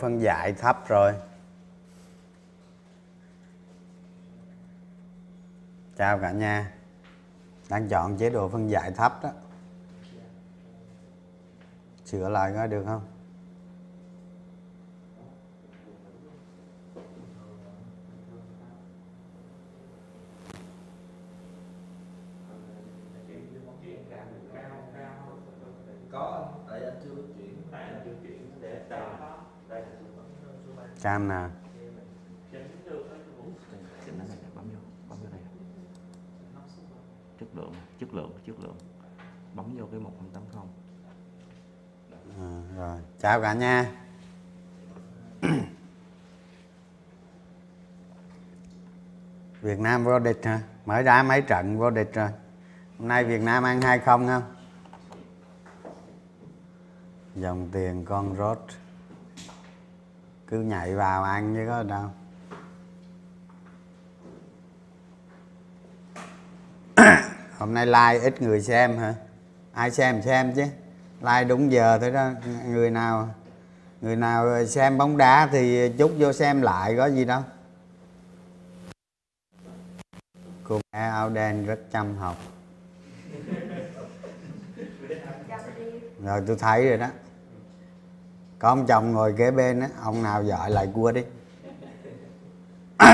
[0.00, 1.12] phân giải thấp rồi.
[5.96, 6.72] Chào cả nhà.
[7.68, 9.30] Đang chọn chế độ phân giải thấp đó.
[12.04, 13.02] Sửa lại có được không
[26.12, 29.36] có anh tại anh chưa chuyển tại là chưa chuyển để đây là
[29.68, 30.26] đây là tôi bấm
[30.66, 30.89] số ba cam nào chỉnh được cái cũng chỉnh nó này bấm vô bấm
[35.08, 35.40] vô đây
[37.40, 38.76] chất lượng chất lượng chất lượng.
[39.54, 40.62] Bấm vô cái 1080
[42.40, 43.90] à, rồi chào cả nhà.
[49.62, 50.60] Việt Nam vô địch hả?
[50.86, 52.28] Mở ra mấy trận vô địch rồi?
[52.98, 54.42] Hôm nay Việt Nam ăn hai không không?
[57.34, 58.58] Dòng tiền con rốt
[60.50, 62.10] cứ nhảy vào ăn chứ có đâu.
[67.58, 69.14] Hôm nay like ít người xem hả?
[69.72, 70.64] Ai xem xem chứ.
[71.20, 72.30] Like đúng giờ thôi đó.
[72.66, 73.34] Người nào
[74.00, 77.42] người nào xem bóng đá thì chút vô xem lại có gì đâu.
[80.64, 82.36] Cô bé áo đen rất chăm học.
[86.24, 87.08] Rồi tôi thấy rồi đó
[88.60, 91.24] có ông chồng ngồi kế bên á, ông nào giỏi lại cua đi.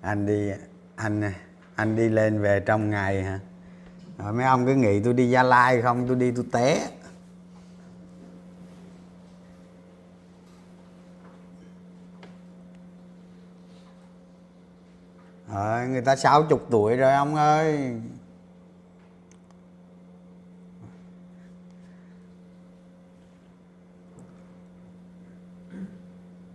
[0.00, 0.50] Anh đi,
[0.96, 1.32] anh
[1.74, 3.40] anh đi lên về trong ngày hả?
[4.18, 6.88] Rồi mấy ông cứ nghĩ tôi đi gia lai không, tôi đi tôi té.
[15.54, 18.00] Rồi, người ta sáu chục tuổi rồi ông ơi.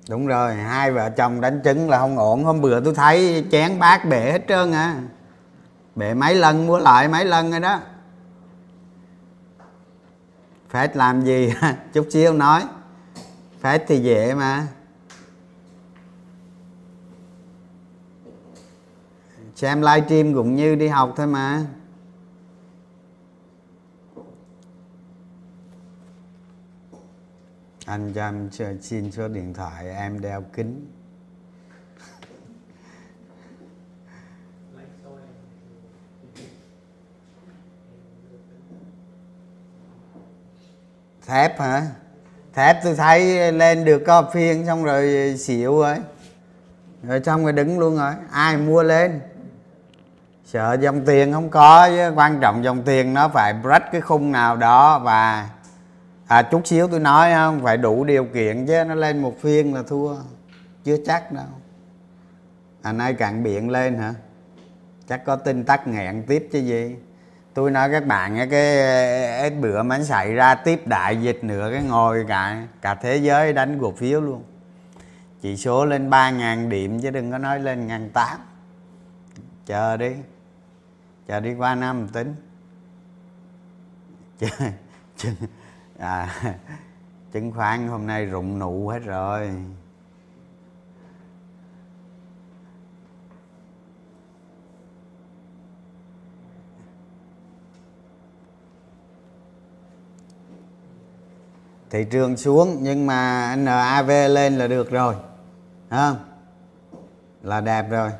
[0.09, 2.43] Đúng rồi, hai vợ chồng đánh trứng là không ổn.
[2.43, 5.01] Hôm bữa tôi thấy chén bát bể hết trơn à.
[5.95, 7.79] Bể mấy lần, mua lại mấy lần rồi đó.
[10.69, 11.53] Phết làm gì?
[11.93, 12.63] Chút xíu nói.
[13.61, 14.67] Phết thì dễ mà.
[19.55, 21.65] Xem livestream cũng như đi học thôi mà.
[27.93, 28.49] Anh cho em
[28.81, 30.91] xin số điện thoại, em đeo kính.
[41.27, 41.85] Thép hả?
[42.53, 45.95] Thép tôi thấy lên được có phiên xong rồi xỉu rồi.
[47.03, 48.13] Rồi xong rồi đứng luôn rồi.
[48.31, 49.21] Ai mua lên?
[50.45, 52.11] Sợ dòng tiền không có chứ.
[52.15, 55.49] Quan trọng dòng tiền nó phải break cái khung nào đó và
[56.27, 59.41] à, chút xíu tôi nói à, không phải đủ điều kiện chứ nó lên một
[59.41, 60.15] phiên là thua.
[60.83, 61.45] Chưa chắc đâu.
[62.81, 64.13] À nay cạn biện lên hả?
[65.07, 66.95] Chắc có tin tắc nghẹn tiếp chứ gì.
[67.53, 71.83] Tôi nói các bạn á, cái bữa mà xảy ra tiếp đại dịch nữa cái
[71.83, 74.43] ngồi cả cả thế giới đánh cổ phiếu luôn.
[75.41, 78.39] Chỉ số lên 3.000 điểm chứ đừng có nói lên ngàn tám.
[79.65, 80.11] Chờ đi.
[81.27, 82.35] Chờ đi qua năm tính.
[84.39, 84.47] Chờ,
[85.17, 85.29] chờ
[86.03, 86.35] à,
[87.31, 89.51] chứng khoán hôm nay rụng nụ hết rồi.
[101.89, 105.15] Thị trường xuống nhưng mà NAV lên là được rồi.
[105.89, 106.17] Thấy không?
[107.41, 108.11] Là đẹp rồi.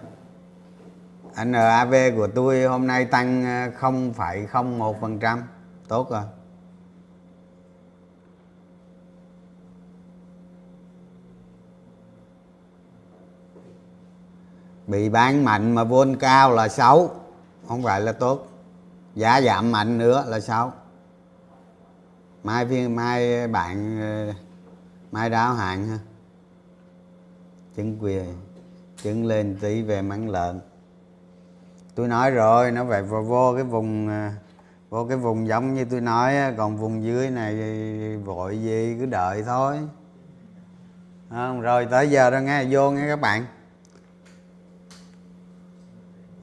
[1.45, 3.45] NAV của tôi hôm nay tăng
[3.81, 5.38] ờ, 0,01%
[5.88, 6.24] tốt rồi.
[14.94, 17.12] Bị bán mạnh mà vôn cao là xấu
[17.68, 18.48] không phải là tốt.
[19.16, 20.72] Giá giảm mạnh nữa là xấu
[22.44, 24.00] mai phiên mai bạn
[25.12, 25.98] mai đáo hạn ha.
[27.75, 28.25] Chứng quyền
[29.04, 30.60] chứng lên tí về mắng lợn.
[31.95, 34.10] Tôi nói rồi nó phải vô, vô cái vùng
[34.90, 37.56] vô cái vùng giống như tôi nói còn vùng dưới này
[38.18, 39.80] vội gì cứ đợi thôi.
[41.30, 43.45] Không rồi tới giờ rồi nghe vô nghe các bạn.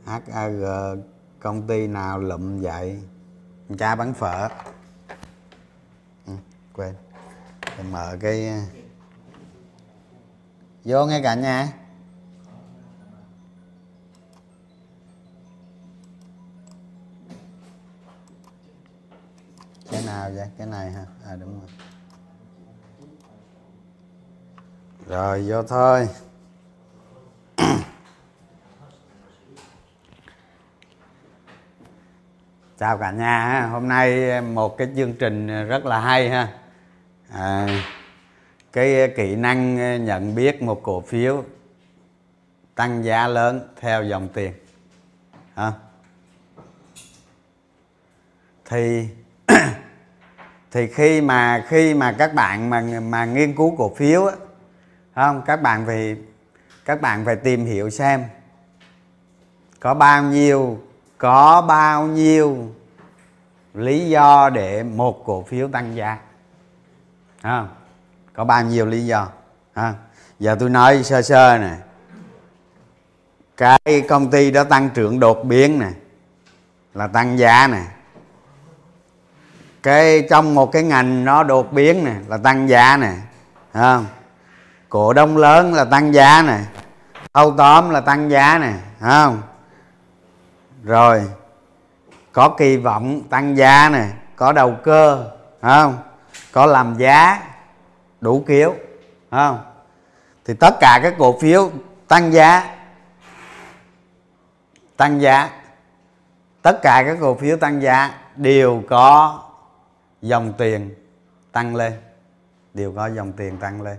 [0.04, 0.62] HAG
[1.40, 3.02] công ty nào lụm vậy?
[3.78, 4.48] Cha bán phở.
[6.26, 6.32] Ừ,
[6.72, 6.94] quên.
[7.78, 8.50] Để mở cái
[10.84, 11.72] vô nghe cả nhà.
[20.06, 20.48] Nào vậy?
[20.58, 21.68] Cái này ha à đúng rồi.
[25.06, 26.08] Rồi vô thôi.
[32.80, 36.48] Chào cả nhà hôm nay một cái chương trình rất là hay ha.
[37.32, 37.66] À,
[38.72, 41.44] cái kỹ năng nhận biết một cổ phiếu
[42.74, 44.52] tăng giá lớn theo dòng tiền.
[45.54, 45.72] À.
[48.64, 49.08] thì
[50.70, 54.34] thì khi mà khi mà các bạn mà mà nghiên cứu cổ phiếu á
[55.14, 55.42] không?
[55.46, 56.16] Các bạn phải
[56.84, 58.24] các bạn phải tìm hiểu xem
[59.80, 60.78] có bao nhiêu
[61.20, 62.72] có bao nhiêu
[63.74, 66.18] lý do để một cổ phiếu tăng giá?
[67.42, 67.66] À,
[68.34, 69.28] có bao nhiêu lý do?
[69.74, 69.94] Ha
[70.38, 71.76] giờ tôi nói sơ sơ nè.
[73.56, 75.90] Cái công ty đó tăng trưởng đột biến nè
[76.94, 77.82] là tăng giá nè.
[79.82, 83.12] Cái trong một cái ngành nó đột biến nè là tăng giá nè
[83.72, 84.06] không?
[84.88, 86.58] Cổ đông lớn là tăng giá nè
[87.34, 89.42] thâu tóm là tăng giá nè không?
[90.84, 91.30] Rồi,
[92.32, 94.06] có kỳ vọng tăng giá nè,
[94.36, 95.30] có đầu cơ
[95.62, 95.98] không?
[96.52, 97.42] Có làm giá,
[98.20, 98.74] đủ kiểu
[99.30, 99.64] không?
[100.44, 101.70] Thì tất cả các cổ phiếu
[102.08, 102.76] tăng giá
[104.96, 105.50] tăng giá.
[106.62, 109.38] Tất cả các cổ phiếu tăng giá đều có
[110.22, 110.94] dòng tiền
[111.52, 111.92] tăng lên,
[112.74, 113.96] đều có dòng tiền tăng lên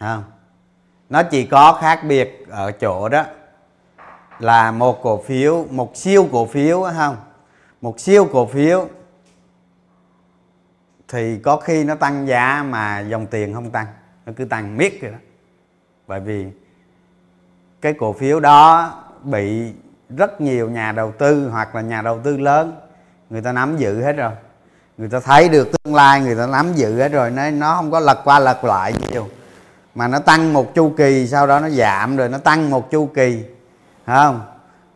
[0.00, 0.24] không?
[1.08, 3.24] Nó chỉ có khác biệt ở chỗ đó
[4.38, 7.16] là một cổ phiếu, một siêu cổ phiếu không?
[7.80, 8.88] Một siêu cổ phiếu
[11.08, 13.86] thì có khi nó tăng giá mà dòng tiền không tăng.
[14.26, 15.18] Nó cứ tăng miết rồi đó.
[16.06, 16.46] Bởi vì
[17.80, 18.92] cái cổ phiếu đó
[19.22, 19.72] bị
[20.16, 22.80] rất nhiều nhà đầu tư hoặc là nhà đầu tư lớn,
[23.30, 24.32] người ta nắm giữ hết rồi.
[24.98, 27.90] Người ta thấy được tương lai, người ta nắm giữ hết rồi nó nó không
[27.90, 29.28] có lật qua lật lại nhiều.
[29.94, 33.06] Mà nó tăng một chu kỳ, sau đó nó giảm rồi, nó tăng một chu
[33.06, 33.44] kỳ
[34.06, 34.40] không?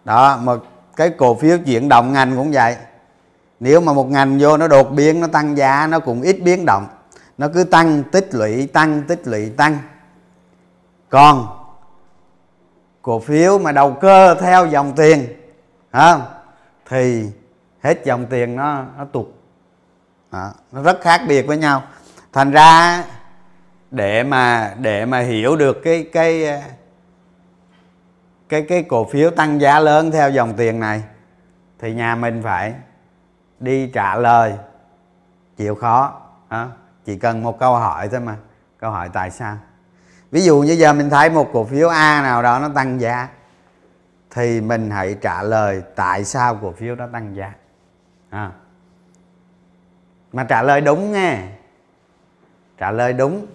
[0.04, 0.52] Đó mà
[0.96, 2.76] cái cổ phiếu chuyển động ngành cũng vậy.
[3.60, 6.64] Nếu mà một ngành vô nó đột biến nó tăng giá nó cũng ít biến
[6.66, 6.86] động.
[7.38, 9.78] Nó cứ tăng tích lũy tăng tích lũy tăng.
[11.08, 11.46] Còn
[13.02, 15.26] cổ phiếu mà đầu cơ theo dòng tiền
[15.92, 16.22] không?
[16.88, 17.24] Thì
[17.82, 19.26] hết dòng tiền nó nó tụt.
[20.32, 21.82] Đó, nó rất khác biệt với nhau.
[22.32, 23.04] Thành ra
[23.90, 26.62] để mà để mà hiểu được cái cái
[28.48, 31.02] cái cái cổ phiếu tăng giá lớn theo dòng tiền này
[31.78, 32.74] thì nhà mình phải
[33.60, 34.54] đi trả lời.
[35.56, 36.68] Chịu khó à,
[37.04, 38.36] chỉ cần một câu hỏi thôi mà.
[38.78, 39.56] Câu hỏi tại sao?
[40.30, 43.28] Ví dụ như giờ mình thấy một cổ phiếu a nào đó nó tăng giá
[44.30, 47.52] thì mình hãy trả lời tại sao cổ phiếu đó tăng giá.
[48.30, 48.50] À.
[50.32, 51.42] mà trả lời đúng nghe.
[52.78, 53.46] Trả lời đúng.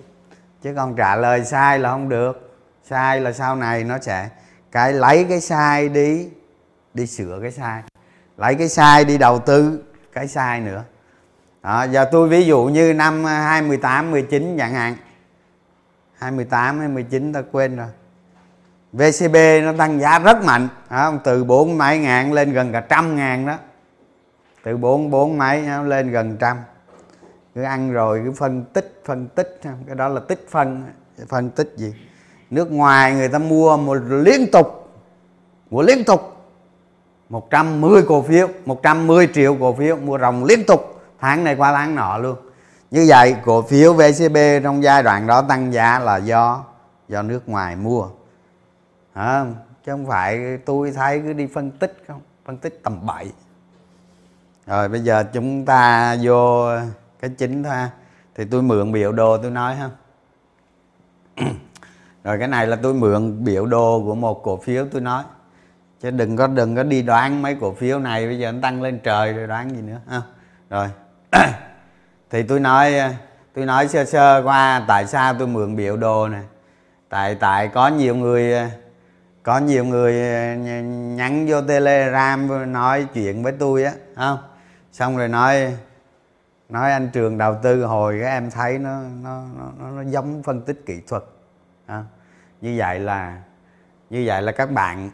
[0.62, 2.58] Chứ còn trả lời sai là không được.
[2.84, 4.30] Sai là sau này nó sẽ
[4.74, 6.30] cái lấy cái sai đi
[6.94, 7.84] đi sửa cái sai.
[8.38, 10.84] Lấy cái sai đi đầu tư cái sai nữa.
[11.64, 14.96] Đó, giờ tôi ví dụ như năm 2018 19 chẳng hạn.
[16.14, 17.88] 28 hay 19 ta quên rồi.
[18.94, 20.68] VCB nó tăng giá rất mạnh.
[20.90, 23.58] Đó, từ bốn mấy ngàn lên gần cả trăm ngàn đó.
[24.64, 26.58] Từ bốn bốn mấy lên gần trăm.
[27.56, 29.60] Cứ ăn rồi cứ phân tích phân tích.
[29.88, 30.84] Cái đó là tích phân.
[31.28, 31.94] Phân tích gì?
[32.54, 34.84] Nước ngoài người ta mua một liên tục
[35.74, 36.30] mua liên tục.
[37.30, 41.96] 110 cổ phiếu 110 triệu cổ phiếu mua ròng liên tục tháng này qua tháng
[41.96, 42.36] nọ luôn.
[42.92, 46.64] Như vậy cổ phiếu VCB trong giai đoạn đó tăng giá là do
[47.08, 48.08] do nước ngoài mua.
[49.14, 49.46] À,
[49.86, 52.22] chứ không phải tôi thấy cứ đi phân tích không?
[52.46, 53.32] Phân tích tầm bậy.
[54.68, 56.68] Rồi bây giờ chúng ta vô
[57.20, 57.76] cái chính thôi
[58.36, 59.90] thì tôi mượn biểu đồ tôi nói ha.
[62.24, 65.24] rồi cái này là tôi mượn biểu đồ của một cổ phiếu tôi nói.
[66.02, 68.82] Chứ đừng có đừng có đi đoán mấy cổ phiếu này bây giờ nó tăng
[68.82, 70.22] lên trời rồi đoán gì nữa ha?
[70.70, 70.88] Rồi.
[72.30, 72.94] Thì tôi nói
[73.54, 76.44] tôi nói sơ sơ qua tại sao tôi mượn biểu đồ này
[77.10, 78.72] tại tại có nhiều người
[79.44, 80.56] có nhiều người ờ,
[81.16, 84.38] nhắn vô telegram nói chuyện với tôi á không
[84.92, 85.78] xong rồi nói
[86.70, 89.44] nói anh trường đầu tư hồi cái em thấy nó nó
[89.80, 91.24] nó, nó giống phân tích kỹ thuật
[91.86, 92.04] à,
[92.64, 93.38] như vậy là
[94.10, 95.10] như vậy là các bạn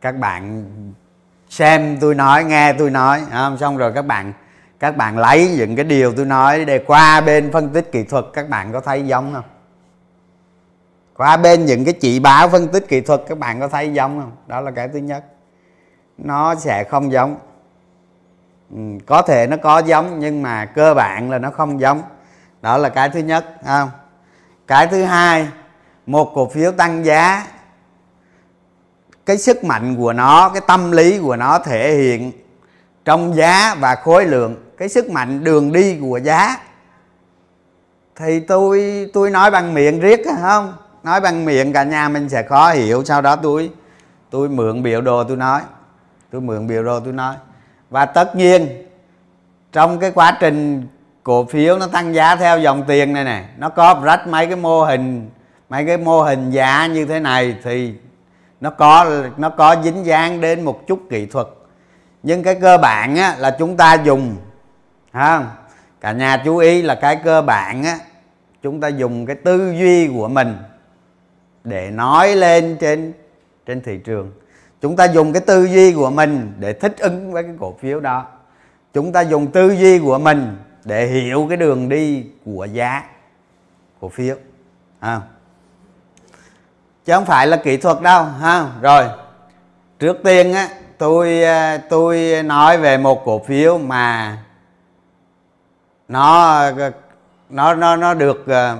[0.00, 0.64] các bạn
[1.48, 3.58] xem tôi nói nghe tôi nói không?
[3.58, 4.32] xong rồi các bạn
[4.78, 8.24] các bạn lấy những cái điều tôi nói để qua bên phân tích kỹ thuật
[8.32, 9.44] các bạn có thấy giống không?
[11.16, 14.20] Qua bên những cái chỉ báo phân tích kỹ thuật các bạn có thấy giống
[14.20, 14.32] không?
[14.46, 15.24] Đó là cái thứ nhất.
[16.18, 17.36] Nó sẽ không giống.
[18.70, 22.02] Ừ, có thể nó có giống nhưng mà cơ bản là nó không giống.
[22.62, 23.90] Đó là cái thứ nhất không?
[24.66, 25.48] Cái thứ hai
[26.08, 27.46] một cổ phiếu tăng giá.
[29.26, 32.32] Cái sức mạnh của nó, cái tâm lý của nó thể hiện
[33.04, 34.56] trong giá và khối lượng.
[34.78, 36.56] Cái sức mạnh đường đi của giá.
[38.16, 40.74] Thì tôi tôi nói bằng miệng riết không?
[41.02, 43.04] Nói bằng miệng, cả nhà mình sẽ khó hiểu.
[43.04, 43.70] Sau đó tôi
[44.30, 45.60] tôi mượn biểu đồ tôi nói.
[46.30, 47.34] Tôi mượn biểu đồ tôi nói.
[47.90, 48.86] Và tất nhiên,
[49.72, 50.88] trong cái quá trình
[51.22, 54.56] cổ phiếu nó tăng giá theo dòng tiền này này nó có rách mấy cái
[54.56, 55.30] mô hình
[55.68, 57.94] mấy cái mô hình giá như thế này thì
[58.60, 61.46] nó có nó có dính dáng đến một chút kỹ thuật.
[62.22, 64.36] Nhưng cái cơ bản á, là chúng ta dùng
[65.12, 65.46] không
[66.00, 67.98] cả nhà chú ý là cái cơ bản á
[68.62, 70.56] chúng ta dùng cái tư duy của mình
[71.64, 73.12] để nói lên trên
[73.66, 74.32] trên thị trường.
[74.80, 78.00] Chúng ta dùng cái tư duy của mình để thích ứng với cái cổ phiếu
[78.00, 78.26] đó.
[78.94, 83.04] Chúng ta dùng tư duy của mình để hiểu cái đường đi của giá
[84.00, 84.36] cổ phiếu
[85.00, 85.20] à
[87.08, 88.66] chứ không phải là kỹ thuật đâu, ha.
[88.80, 89.04] Rồi,
[89.98, 94.36] trước tiên á, tôi ờ, tôi nói về một cổ phiếu mà
[96.08, 96.92] nó ờ,
[97.50, 98.76] nó nó nó được ờ,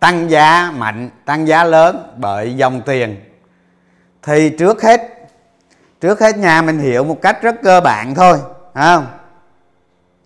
[0.00, 3.20] tăng giá mạnh, tăng giá lớn bởi dòng tiền.
[4.22, 5.00] Thì trước hết
[6.00, 8.38] trước hết nhà mình hiểu một cách rất cơ bản thôi
[8.74, 9.06] không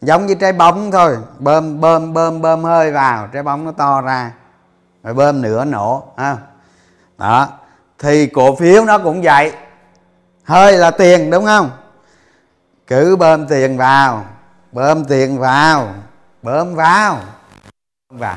[0.00, 4.00] giống như trái bóng thôi, bơm bơm bơm bơm hơi vào, trái bóng nó to
[4.00, 4.32] ra,
[5.02, 6.36] rồi bơm nữa nổ, ha
[7.18, 7.48] đó,
[7.98, 9.52] thì cổ phiếu nó cũng vậy.
[10.44, 11.70] Hơi là tiền, đúng không?
[12.86, 14.24] Cứ bơm tiền vào,
[14.72, 15.94] bơm tiền vào,
[16.42, 17.20] bơm vào
[18.10, 18.36] vào.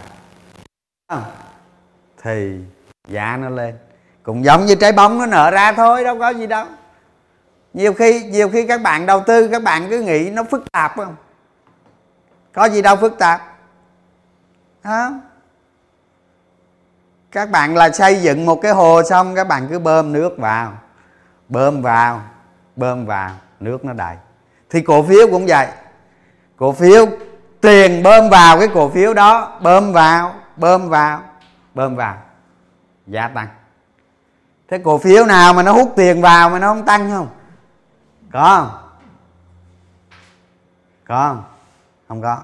[2.24, 2.60] Thì
[3.08, 3.78] giá nó lên.
[4.24, 6.66] Cũng giống như trái bóng nó nở ra thôi, đâu có gì đâu.
[7.74, 10.96] Nhiều khi nhiều khi các bạn đầu tư, các bạn cứ nghĩ nó phức tạp
[10.96, 11.16] không?
[12.54, 13.42] Có gì đâu phức tạp.
[14.84, 15.22] Không
[17.32, 20.74] các bạn là xây dựng một cái hồ xong, các bạn cứ bơm nước vào.
[21.50, 22.22] Bơm vào
[22.76, 24.16] bơm vào, nước nó đầy.
[24.70, 25.68] Thì cổ phiếu cũng vậy.
[26.58, 27.06] Cổ phiếu,
[27.62, 31.22] tiền bơm vào cái cổ phiếu đó, bơm vào bơm vào
[31.74, 32.18] bơm vào.
[33.08, 33.48] Giá tăng.
[34.68, 37.30] Thế cổ phiếu nào mà nó hút tiền vào mà nó không tăng không?
[38.32, 38.80] Có không?
[41.08, 41.44] Có không?
[42.08, 42.40] Không có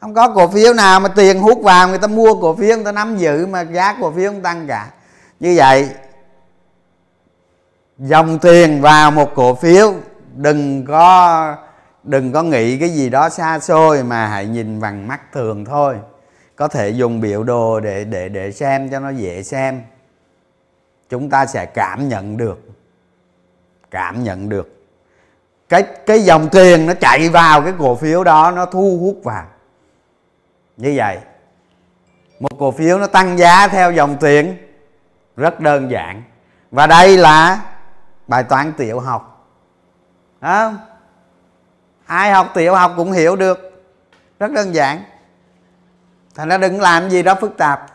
[0.00, 2.84] không có cổ phiếu nào mà tiền hút vào người ta mua cổ phiếu, người
[2.84, 4.90] ta nắm giữ mà giá cổ phiếu không tăng cả.
[5.40, 5.88] Như vậy,
[7.98, 9.94] dòng tiền vào một cổ phiếu,
[10.34, 11.56] đừng có
[12.02, 15.96] đừng có nghĩ cái gì đó xa xôi mà hãy nhìn bằng mắt thường thôi.
[16.56, 19.82] Có thể dùng biểu đồ để để để xem cho nó dễ xem.
[21.08, 22.60] Chúng ta sẽ cảm nhận được,
[23.90, 24.72] cảm nhận được.
[25.68, 29.44] Cái cái dòng tiền nó chạy vào cái cổ phiếu đó, nó thu hút vào
[30.76, 31.18] như vậy,
[32.40, 34.56] một cổ phiếu nó tăng giá theo dòng tiền
[35.36, 36.22] rất đơn giản.
[36.70, 37.60] Và đây là
[38.26, 39.48] bài toán tiểu học.
[40.40, 40.72] Đó.
[42.06, 43.84] ai học tiểu học cũng hiểu được.
[44.38, 45.02] Rất đơn giản.
[46.34, 47.86] Thành ra đừng làm gì đó phức tạp.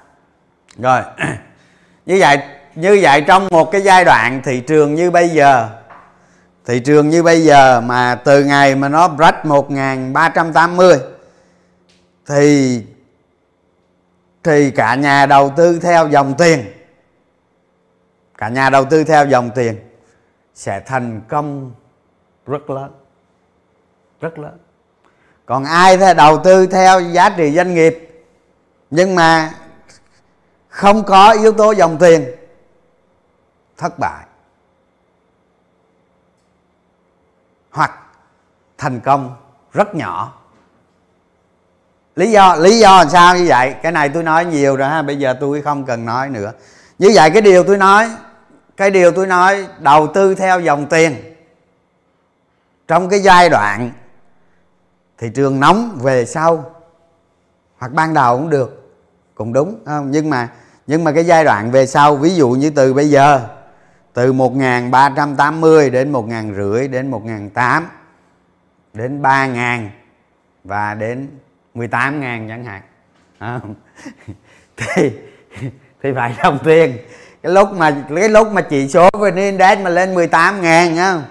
[0.78, 1.02] Rồi,
[2.06, 2.38] như vậy
[2.76, 5.70] như vậy trong một cái giai đoạn thị trường như bây giờ,
[6.66, 11.00] thị trường như bây giờ mà từ ngày mà nó break 1380
[12.32, 12.84] thì
[14.44, 16.66] thì cả nhà đầu tư theo dòng tiền,
[18.38, 19.80] cả nhà đầu tư theo dòng tiền
[20.54, 21.72] sẽ thành công
[22.46, 22.92] rất lớn
[24.22, 24.58] rất lớn.
[25.46, 28.24] Còn ai theo đầu tư theo giá trị doanh nghiệp,
[28.90, 29.54] nhưng mà
[30.68, 32.36] không có yếu tố dòng tiền,
[33.78, 34.26] thất bại.
[37.72, 37.92] Hoặc
[38.78, 39.36] thành công
[39.74, 40.41] rất nhỏ
[42.16, 43.76] lý do lý do làm sao như vậy?
[43.84, 46.52] Cái này tôi nói nhiều rồi ha, bây giờ tôi không cần nói nữa.
[47.00, 48.10] Như vậy cái điều tôi nói,
[48.78, 51.16] cái điều tôi nói, đầu tư theo dòng tiền.
[52.88, 53.92] Trong cái giai đoạn
[55.18, 56.72] thị trường nóng về sau,
[57.78, 58.94] hoặc ban đầu cũng được,
[59.36, 60.12] cũng đúng không?
[60.12, 60.50] Nhưng mà
[60.88, 63.42] nhưng mà cái giai đoạn về sau, ví dụ như từ bây giờ,
[64.14, 67.88] từ 1380 đến 1500 đến 1800
[68.94, 69.90] đến 3000
[70.64, 71.30] và đến
[71.76, 72.82] 18.000 chẳng hạn.
[73.40, 73.60] À,
[74.78, 75.12] thì
[76.04, 76.98] thì phải đồng tiền.
[77.44, 81.22] Cái lúc mà cái lúc mà chỉ số VN Index mà lên 18 ngàn á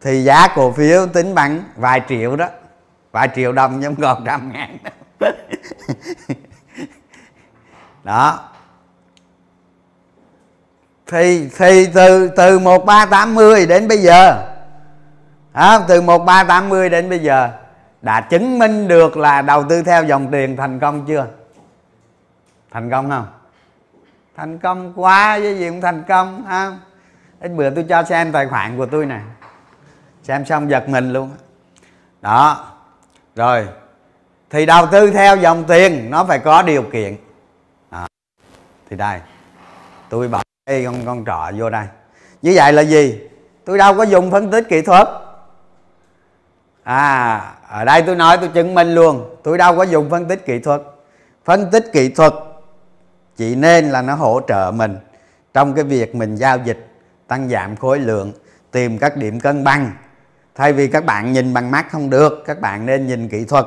[0.00, 2.48] thì giá cổ phiếu tính bằng vài triệu đó.
[3.12, 4.76] Vài triệu đồng nhưng còn trăm ngàn
[8.04, 8.50] đó.
[11.06, 14.54] Thì thì từ từ 1380 đến bây giờ
[15.52, 17.50] à, từ 1380 đến bây giờ
[18.04, 21.26] đã chứng minh được là đầu tư theo dòng tiền thành công chưa?
[22.70, 23.26] Thành công không?
[24.36, 26.72] Thành công quá với gì cũng thành công, ha?
[27.40, 29.20] Ít bữa tôi cho xem tài khoản của tôi nè.
[30.22, 31.30] Xem xong giật mình luôn.
[32.20, 32.66] Đó.
[33.36, 33.68] Rồi.
[34.50, 37.16] Thì đầu tư theo dòng tiền, nó phải có điều kiện.
[37.90, 38.06] Đó.
[38.90, 39.20] thì đây.
[40.08, 41.86] Tôi bỏ đây con con trọ vô đây.
[42.42, 43.20] Như vậy là gì?
[43.64, 45.08] Tôi đâu có dùng phân tích kỹ thuật
[46.84, 50.46] à ở đây tôi nói tôi chứng minh luôn, tôi đâu có dùng phân tích
[50.46, 50.82] kỹ thuật.
[51.44, 52.32] Phân tích kỹ thuật
[53.36, 54.98] chỉ nên là nó hỗ trợ mình
[55.54, 56.88] trong cái việc mình giao dịch,
[57.26, 58.32] tăng giảm khối lượng,
[58.70, 59.90] tìm các điểm cân bằng.
[60.54, 63.66] Thay vì các bạn nhìn bằng mắt không được, các bạn nên nhìn kỹ thuật.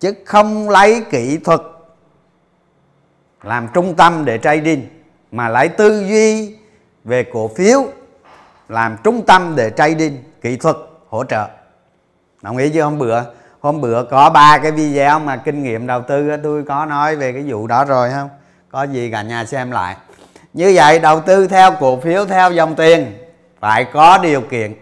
[0.00, 1.60] Chứ không lấy kỹ thuật
[3.42, 4.88] làm trung tâm để trading,
[5.32, 6.56] mà lấy tư duy
[7.04, 7.84] về cổ phiếu
[8.68, 10.76] làm trung tâm để trading, kỹ thuật
[11.08, 11.48] hỗ trợ
[12.42, 13.22] đồng ý chứ, hôm bữa
[13.60, 17.32] hôm bữa có ba cái video mà kinh nghiệm đầu tư tôi có nói về
[17.32, 18.28] cái vụ đó rồi, không?
[18.70, 19.96] Có gì cả nhà xem lại.
[20.52, 23.18] Như vậy, đầu tư theo cổ phiếu, theo dòng tiền,
[23.60, 24.74] phải có điều kiện.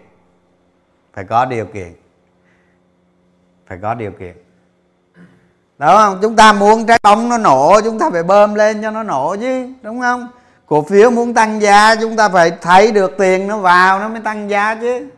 [1.13, 1.93] Phải có điều kiện.
[3.67, 4.33] Phải có điều kiện.
[5.79, 6.19] Đúng không?
[6.21, 9.35] Chúng ta muốn trái bóng nó nổ, chúng ta phải bơm lên cho nó nổ
[9.39, 10.27] chứ, đúng không?
[10.65, 14.21] Cổ phiếu muốn tăng giá, chúng ta phải thấy được tiền nó vào nó mới
[14.21, 15.09] tăng giá chứ.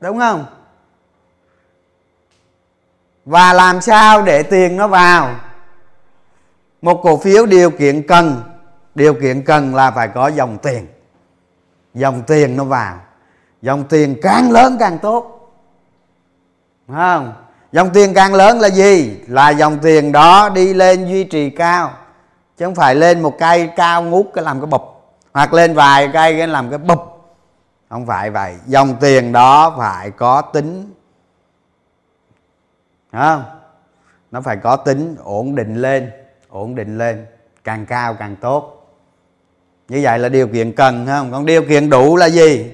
[0.00, 0.44] Đúng không?
[3.24, 5.34] Và làm sao để tiền nó vào?
[6.82, 8.42] Một cổ phiếu điều kiện cần.
[8.94, 10.86] Điều kiện cần là phải có dòng tiền.
[11.94, 12.96] Dòng tiền nó vào.
[13.62, 15.52] Dòng tiền càng lớn càng tốt.
[16.88, 17.32] Đúng không?
[17.72, 19.16] Dòng tiền càng lớn là gì?
[19.26, 21.90] Là dòng tiền đó đi lên duy trì cao.
[22.58, 24.82] Chứ không phải lên một cây cao ngút cái làm cái bụp.
[25.34, 26.98] Hoặc lên vài cây cái làm cái bụp.
[27.90, 28.54] Không phải vậy.
[28.66, 30.92] Dòng tiền đó phải có tính
[33.12, 33.44] không?
[34.30, 36.10] Nó phải có tính ổn định lên,
[36.48, 37.26] ổn định lên,
[37.64, 38.78] càng cao càng tốt.
[39.88, 41.32] Như vậy là điều kiện cần không?
[41.32, 42.70] Còn điều kiện đủ là gì?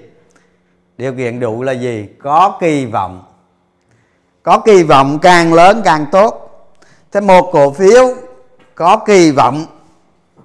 [0.99, 2.09] Điều kiện đủ là gì?
[2.23, 3.25] Có kỳ vọng.
[4.43, 6.45] Có kỳ vọng càng lớn càng tốt.
[7.13, 8.15] Thế một cổ phiếu
[8.75, 9.67] có kỳ vọng,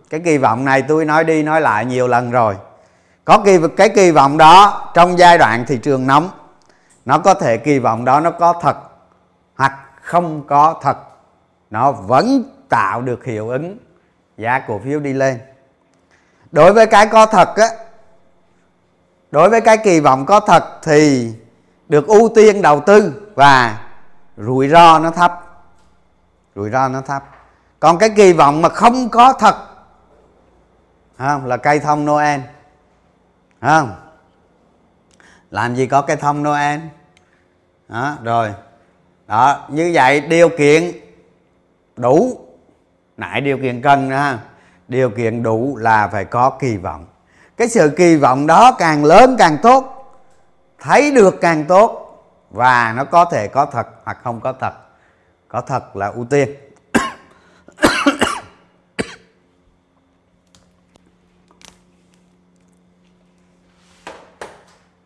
[0.10, 2.56] cái kỳ vọng này tôi nói đi nói lại nhiều lần rồi.
[3.26, 6.30] Có kỳ, cái kỳ vọng đó trong giai đoạn thị trường nóng,
[7.06, 8.78] nó có thể kỳ vọng đó nó có thật
[9.56, 10.98] hoặc không có thật,
[11.70, 13.78] nó vẫn tạo được hiệu ứng,
[14.38, 15.40] giá cổ phiếu đi lên.
[16.52, 17.68] Đối với cái có thật á,
[19.32, 21.34] đối với cái kỳ vọng có thật thì
[21.90, 23.86] được ưu tiên đầu tư và
[24.38, 25.40] rủi ro nó thấp.
[26.56, 27.24] Rủi ro nó thấp.
[27.80, 29.56] Còn cái kỳ vọng mà không có thật
[31.18, 31.46] không?
[31.46, 32.42] Là cây thông noel
[33.62, 33.96] không?
[35.52, 36.80] Làm gì có cây thông noel?
[37.90, 38.54] Đó rồi
[39.34, 40.92] đó, như vậy điều kiện
[41.96, 42.40] đủ.
[43.18, 44.38] Nãy điều kiện cần nữa
[44.88, 47.06] điều kiện đủ là phải có kỳ vọng.
[47.58, 50.14] Cái sự kỳ vọng đó càng lớn càng tốt,
[50.80, 51.90] thấy được càng tốt,
[52.52, 54.74] và nó có thể có thật hoặc không có thật.
[55.48, 56.50] Có thật là ưu tiên.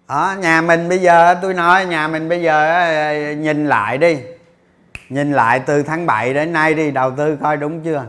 [0.08, 4.18] Đó, nhà mình bây giờ tôi nói nhà mình bây giờ ờ, nhìn lại đi.
[5.10, 8.06] Nhìn lại từ tháng 7 đến nay đi đầu tư coi đúng chưa?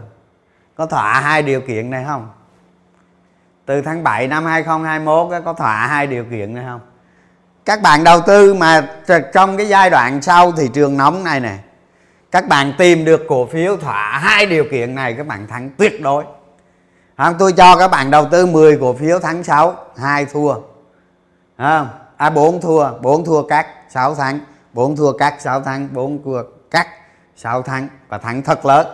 [0.74, 2.28] Có thỏa hai điều kiện này không?
[3.66, 6.80] Từ tháng 7 năm 2021 có thỏa hai điều kiện này không?
[7.64, 8.88] Các bạn đầu tư mà
[9.32, 11.58] trong cái giai đoạn sau thị trường nóng này nè
[12.30, 16.02] các bạn tìm được cổ phiếu thỏa hai điều kiện này các bạn thắng tuyệt
[16.02, 16.24] đối.
[17.16, 20.54] Không tôi cho các bạn đầu tư 10 cổ phiếu thắng 6 hai thua
[21.58, 24.40] à, à 4 thua 4 thua cắt 6 thắng.
[24.72, 25.88] 4 thua cắt 6 thắng.
[25.92, 26.86] 4 thua cắt
[27.36, 27.88] 6 thắng.
[28.08, 28.86] Và thắng thật lớn.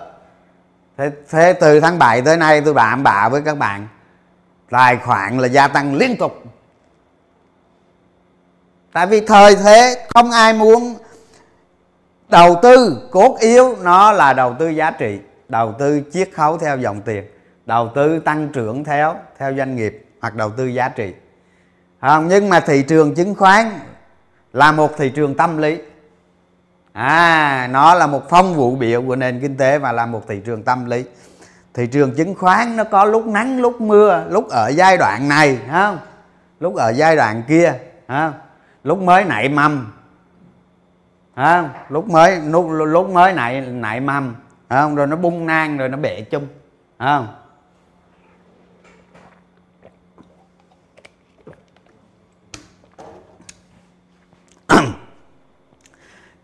[0.98, 3.88] Thế, thế từ tháng 7 tới nay tôi bạm bạ với các bạn.
[4.70, 6.42] Tài khoản là gia tăng liên tục.
[8.92, 10.94] Tại vì thời thế không ai muốn
[12.28, 16.78] đầu tư cốt yếu nó là đầu tư giá trị đầu tư chiết khấu theo
[16.78, 17.24] dòng tiền
[17.66, 21.14] đầu tư tăng trưởng theo theo doanh nghiệp hoặc đầu tư giá trị
[22.04, 23.70] không nhưng mà thị trường chứng khoán
[24.52, 25.78] là một thị trường tâm lý
[26.92, 30.40] à nó là một phong vụ biểu của nền kinh tế và là một thị
[30.44, 31.04] trường tâm lý
[31.74, 35.58] thị trường chứng khoán nó có lúc nắng lúc mưa lúc ở giai đoạn này
[35.70, 35.98] không
[36.60, 37.72] lúc ở giai đoạn kia
[38.08, 38.32] không?
[38.84, 39.92] lúc mới nảy mầm
[41.36, 41.68] không?
[41.88, 44.34] lúc mới lúc, lúc mới nảy nảy mầm
[44.68, 44.94] không?
[44.94, 46.46] rồi nó bung nang rồi nó bể chung
[46.98, 47.28] không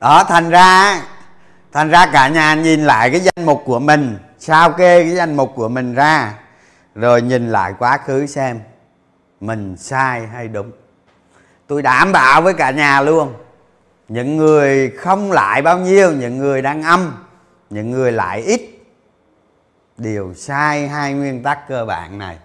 [0.01, 1.03] đó, thành ra
[1.73, 5.37] thành ra cả nhà nhìn lại cái danh mục của mình, sao kê cái danh
[5.37, 6.35] mục của mình ra,
[6.95, 8.61] rồi nhìn lại quá khứ xem
[9.41, 10.73] mình sai hay đúng.
[11.67, 13.35] Tôi đảm bảo với cả nhà luôn,
[14.09, 17.25] những người không lại bao nhiêu, những người đang âm,
[17.71, 18.61] những người lại ít,
[19.97, 22.39] đều sai hai nguyên tắc cơ bản này.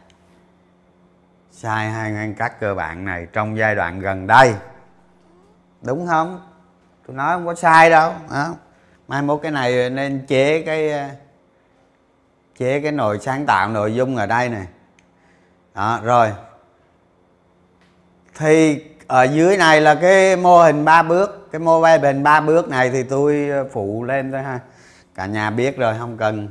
[1.52, 4.54] Sai hai nguyên tắc cơ bản này trong giai đoạn gần đây.
[5.82, 6.55] Đúng không?
[7.08, 8.56] Tôi nói không có sai đâu đó.
[9.08, 11.08] mai mốt cái này nên chế cái ờ,
[12.58, 14.68] chế cái nồi sáng tạo nội dung ở đây này.
[15.76, 16.32] Đó rồi.
[18.36, 22.70] Thì ở dưới này là cái mô hình ba bước cái mô hình ba bước
[22.70, 24.60] này thì tôi phụ lên thôi ha.
[25.16, 26.48] Cả nhà biết rồi không cần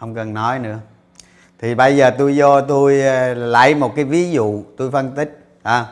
[0.00, 0.78] không cần nói nữa.
[1.58, 5.44] Thì bây giờ tôi vô tôi ờ, lấy một cái ví dụ tôi phân tích.
[5.62, 5.86] À,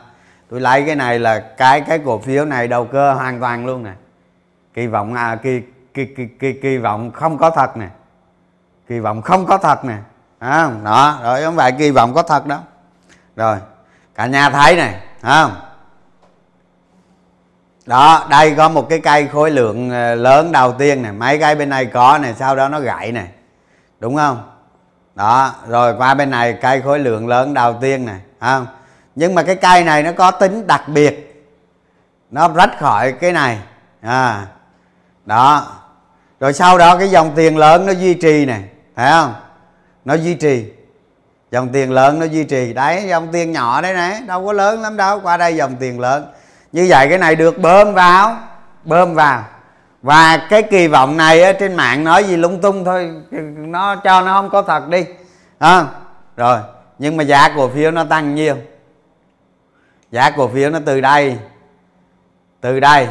[0.55, 3.83] tôi lấy cái này là cái cái cổ phiếu này đầu cơ hoàn toàn luôn
[3.83, 3.91] nè.
[4.73, 5.61] Kỳ vọng à kỳ
[5.93, 7.87] kỳ kỳ kỳ, kỳ vọng không có thật nè.
[8.87, 9.97] Kỳ vọng không có thật nè.
[10.39, 12.59] À, đó rồi không phải kỳ vọng có thật đó
[13.35, 13.57] rồi
[14.15, 15.51] cả nhà thấy này không?
[17.85, 21.55] Đó đây có một cái cây khối lượng ờ, lớn đầu tiên này mấy cây
[21.55, 23.27] bên này có này sau đó nó gãy này
[23.99, 24.49] đúng không?
[25.15, 28.67] Đó rồi qua bên này cây khối lượng lớn đầu tiên này không?
[29.15, 31.45] Nhưng mà cái cây này nó có tính đặc biệt.
[32.31, 33.57] Nó rách khỏi cái này.
[34.01, 34.45] À
[35.25, 35.67] đó.
[36.39, 38.63] Rồi sau đó cái dòng tiền lớn nó duy trì này
[38.95, 39.33] phải không?
[40.05, 40.65] Nó duy trì.
[41.51, 42.73] Dòng tiền lớn nó duy trì.
[42.73, 45.99] Đấy dòng tiền nhỏ đấy này đâu có lớn lắm đâu qua đây dòng tiền
[45.99, 46.31] lớn.
[46.71, 48.37] Như vậy cái này được bơm vào
[48.83, 49.43] bơm vào.
[50.01, 53.11] Và cái kỳ vọng này ở trên mạng nói gì lung tung thôi
[53.55, 55.05] nó cho nó không có thật đi.
[55.59, 55.85] À,
[56.37, 56.59] rồi
[56.99, 58.55] nhưng mà giá cổ phiếu nó tăng nhiều
[60.15, 61.37] giá cổ phiếu nó từ đây
[62.61, 63.07] từ đây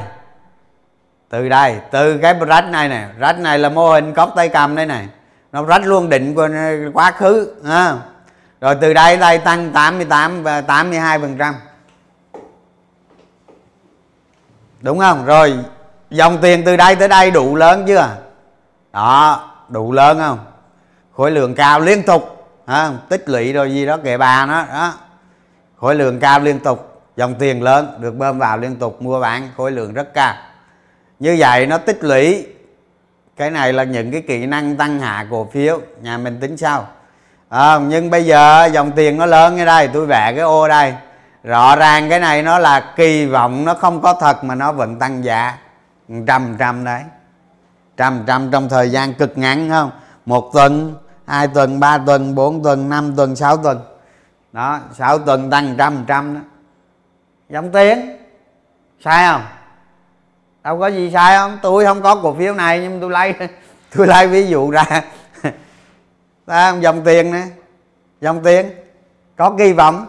[1.28, 3.08] từ đây từ cái rách này nè.
[3.18, 5.08] Rách này là mô hình cốc tay cầm đây này
[5.52, 6.48] nó rách luôn định của
[6.94, 7.96] quá khứ à.
[8.60, 11.54] rồi từ đây đây tăng 88 và 82 phần trăm.
[14.80, 15.24] Đúng không?
[15.24, 15.58] Rồi
[16.10, 18.08] dòng tiền từ đây tới đây đủ lớn chưa?
[18.92, 20.38] Đó đủ lớn không?
[21.16, 24.92] Khối lượng cao liên tục à, tích lũy rồi gì đó kệ bà nó đó.
[25.76, 29.48] Khối lượng cao liên tục dòng tiền lớn được bơm vào liên tục mua bán
[29.56, 30.34] khối lượng rất cao.
[31.18, 32.46] Như vậy nó tích lũy.
[33.36, 36.86] Cái này là những cái kỹ năng tăng hạ cổ phiếu nhà mình tính sau.
[37.48, 40.94] À, nhưng bây giờ dòng tiền nó lớn như đây tôi vẽ cái ô đây.
[41.42, 44.98] Rõ ràng cái này nó là kỳ vọng nó không có thật mà nó vẫn
[44.98, 45.58] tăng giá.
[46.26, 47.02] Trăm trăm đấy.
[47.96, 49.90] Trăm trăm trong thời gian cực ngắn không?
[50.26, 50.94] Một tuần
[51.26, 53.80] hai tuần ba tuần bốn tuần năm tuần sáu tuần.
[54.52, 56.40] Đó sáu tuần tăng trăm trăm đó
[57.54, 58.16] dòng tiền.
[59.00, 59.42] Sai không?
[60.62, 61.58] Đâu có gì sai không?
[61.62, 63.34] Tôi không có cổ phiếu này nhưng tôi lấy
[63.96, 64.84] tôi lấy ví dụ ra.
[66.46, 67.46] Ta dòng tiền nè.
[68.20, 68.70] Dòng tiền.
[69.36, 70.06] Có kỳ vọng.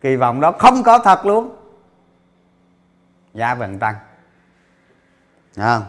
[0.00, 1.56] Kỳ vọng đó không có thật luôn.
[3.34, 3.94] Giá vẫn tăng.
[5.56, 5.80] À.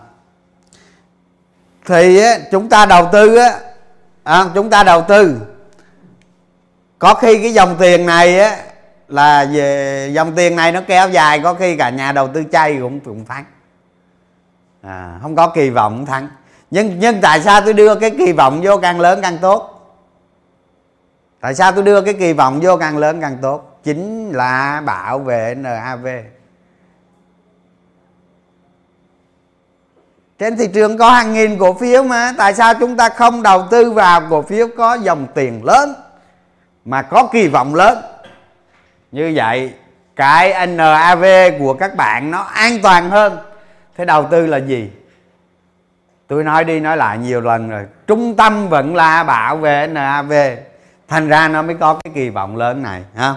[1.86, 3.60] thì chúng ta đầu tư á
[4.24, 5.42] à, chúng ta đầu tư.
[7.00, 8.69] Có khi cái dòng tiền này á
[9.10, 12.78] là về dòng tiền này nó kéo dài có khi cả nhà đầu tư chay
[12.82, 13.46] cũng cũng thắng
[14.82, 16.30] à, không có kỳ vọng thắng.
[16.72, 19.76] Nhưng nhưng tại sao tôi đưa cái kỳ vọng vô càng lớn càng tốt?
[21.40, 23.80] Tại sao tôi đưa cái kỳ vọng vô càng lớn càng tốt?
[23.84, 26.08] Chính là bảo vệ NAV
[30.40, 33.68] trên thị trường có hàng nghìn cổ phiếu mà tại sao chúng ta không đầu
[33.72, 35.94] tư vào cổ phiếu có dòng tiền lớn
[36.86, 37.98] mà có kỳ vọng lớn?
[39.12, 39.74] Như vậy,
[40.16, 41.24] cái NAV
[41.60, 43.38] của các bạn nó an toàn hơn.
[43.98, 44.90] Thế đầu tư là gì?
[46.28, 47.86] Tôi nói đi nói lại nhiều lần rồi.
[48.08, 50.34] Trung tâm vẫn là bảo vệ NAV
[51.08, 53.36] thành ra nó mới có cái kỳ vọng lớn này, ha?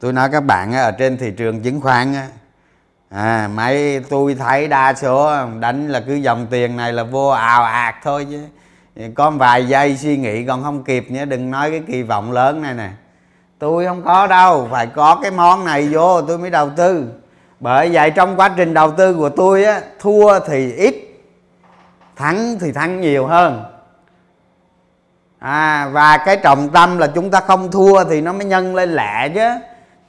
[0.00, 2.14] Tôi nói các bạn ở trên thị trường chứng khoán
[3.10, 7.64] à mấy tôi thấy đa số đánh là cứ dòng tiền này là vô ào
[7.64, 8.44] ạt thôi chứ.
[9.14, 12.62] Có vài giây suy nghĩ còn không kịp nhé, đừng nói cái kỳ vọng lớn
[12.62, 12.88] này nè
[13.58, 17.06] tôi không có đâu, phải có cái món này vô, tôi mới đầu tư.
[17.60, 20.94] Bởi vậy trong quá trình đầu tư của tôi á, thua thì ít,
[22.16, 23.64] thắng thì thắng nhiều hơn.
[25.38, 28.90] À và cái trọng tâm là chúng ta không thua thì nó mới nhân lên
[28.90, 29.50] lẹ chứ.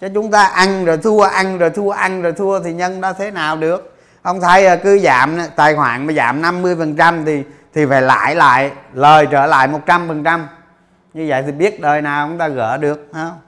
[0.01, 3.13] Chứ chúng ta ăn rồi thua, ăn rồi thua, ăn rồi thua thì nhân đó
[3.13, 3.97] thế nào được?
[4.21, 8.01] Ông thấy ờ, cứ giảm tài khoản mà giảm 50 phần trăm thì thì phải
[8.01, 10.47] lãi lại, lời trở lại 100 phần trăm
[11.13, 13.39] như vậy thì biết đời nào chúng ta gỡ được không?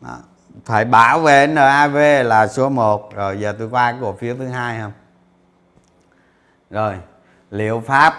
[0.00, 0.16] Đó.
[0.64, 4.46] phải bảo vệ NAV là số 1 rồi giờ tôi qua cái cổ phiếu thứ
[4.46, 4.92] hai không?
[6.70, 6.94] Rồi,
[7.50, 8.14] liệu pháp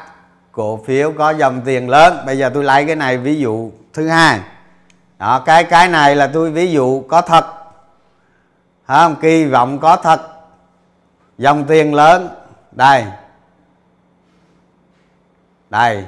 [0.51, 2.17] cổ phiếu có dòng tiền lớn?
[2.25, 4.39] Bây giờ tôi lấy cái này ví dụ thứ hai.
[5.19, 7.45] Đó, cái cái này là tôi ví dụ có thật.
[8.87, 9.15] Không?
[9.21, 10.21] Kỳ vọng có thật.
[11.37, 12.29] Dòng tiền lớn.
[12.71, 13.05] Đây.
[15.69, 16.05] Đây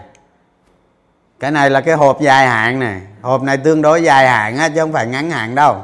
[1.42, 4.70] cái này là cái hộp dài hạn này hộp này tương đối dài hạn á,
[4.70, 5.82] chứ không phải ngắn hạn đâu.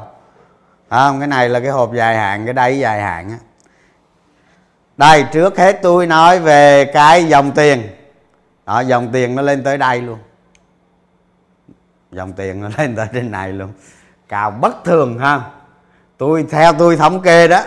[0.90, 1.18] Không?
[1.18, 3.36] Cái này là cái hộp dài hạn, cái đáy dài hạn á.
[4.96, 7.82] Đây, trước hết tôi nói về cái dòng tiền.
[8.66, 10.18] Đó, dòng tiền nó lên tới đây luôn.
[12.12, 13.72] Dòng tiền nó lên tới trên này luôn.
[14.28, 15.40] Cao bất thường, ha.
[16.18, 17.62] Tôi, theo tôi thống kê đó,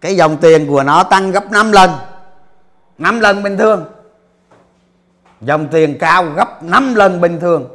[0.00, 1.90] cái dòng tiền của nó tăng gấp 5 lần.
[2.98, 3.97] 5 lần bình thường
[5.40, 7.68] dòng tiền cao gấp 5 lần bình thường.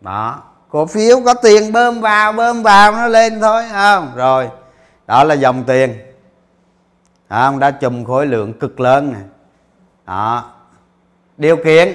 [0.00, 0.42] Đó.
[0.68, 4.12] Cổ phiếu có tiền bơm vào bơm vào nó lên thôi không?
[4.16, 4.48] Rồi,
[5.06, 5.98] đó là dòng tiền.
[7.28, 7.58] Không?
[7.58, 9.22] Đã chùm khối lượng cực lớn này.
[10.06, 10.44] Đó.
[11.36, 11.94] Điều kiện,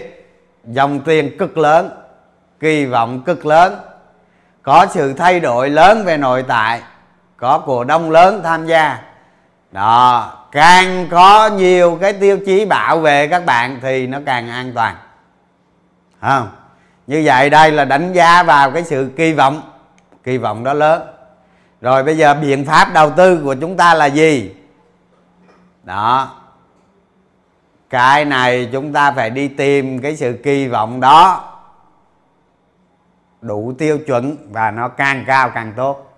[0.66, 1.90] dòng tiền cực lớn,
[2.60, 3.76] kỳ vọng cực lớn.
[4.62, 6.82] Có sự thay đổi lớn về nội tại,
[7.38, 9.04] có cổ đông lớn tham gia.
[9.72, 14.72] Đó càng có nhiều cái tiêu chí bảo vệ các bạn thì nó càng an
[14.76, 14.96] toàn.
[16.22, 16.50] Không?
[17.08, 19.62] Như vậy đây là đánh giá vào cái sự kỳ vọng.
[20.24, 21.08] Kỳ vọng đó lớn.
[21.82, 24.56] Rồi bây giờ biện pháp đầu tư của chúng ta là gì?
[25.84, 26.30] Đó.
[27.90, 31.50] Cái này chúng ta phải đi tìm cái sự kỳ vọng đó
[33.42, 36.13] đủ tiêu chuẩn và nó càng cao càng tốt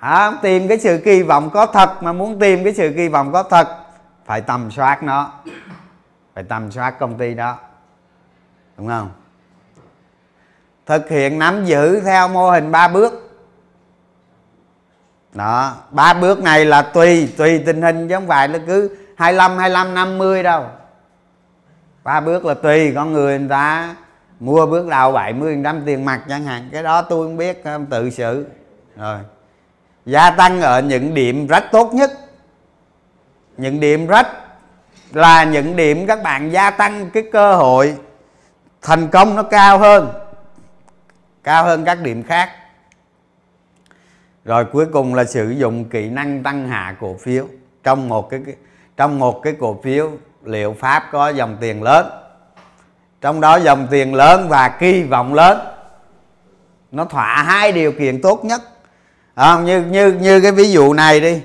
[0.00, 3.32] à, tìm cái sự kỳ vọng có thật mà muốn tìm cái sự kỳ vọng
[3.32, 3.68] có thật
[4.24, 5.32] phải tầm soát nó.
[6.34, 7.58] Phải tầm soát công ty đó.
[8.76, 9.10] Đúng không?
[10.86, 13.26] Thực hiện nắm giữ theo mô hình ba bước.
[15.34, 19.58] Đó ba bước này là tùy tùy tình hình chứ không phải là cứ 25
[19.58, 20.66] 25 50 đâu.
[22.04, 23.96] Ba bước là tùy con người người ta
[24.40, 26.68] mua bước đầu 70 trăm tiền mặt chẳng hạn.
[26.72, 28.46] Cái đó tôi không biết tự xử.
[28.96, 29.18] Rồi
[30.10, 32.10] gia tăng ở những điểm rất tốt nhất.
[33.56, 34.26] Những điểm rất
[35.12, 37.96] là những điểm các bạn gia tăng cái cơ hội
[38.82, 40.12] thành công nó cao hơn
[41.44, 42.50] cao hơn các điểm khác.
[44.44, 47.46] Rồi cuối cùng là sử dụng kỹ năng tăng hạ cổ phiếu.
[47.82, 48.40] Trong một cái,
[48.96, 50.10] trong một cái cổ phiếu,
[50.44, 52.06] liệu pháp có dòng tiền lớn?
[53.20, 55.58] Trong đó dòng tiền lớn và kỳ vọng lớn.
[56.90, 58.62] Nó thỏa hai điều kiện tốt nhất
[59.40, 61.42] không, như như như cái ví dụ này đi.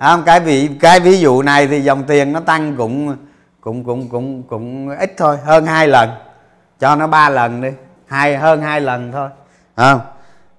[0.00, 3.16] Không, cái vị, cái ví dụ này thì dòng tiền nó tăng cũng
[3.60, 6.10] cũng cũng cũng cũng ít thôi, hơn hai lần.
[6.80, 7.68] Cho nó ba lần đi,
[8.06, 9.28] hai, hơn hai lần thôi.
[9.76, 10.00] Không?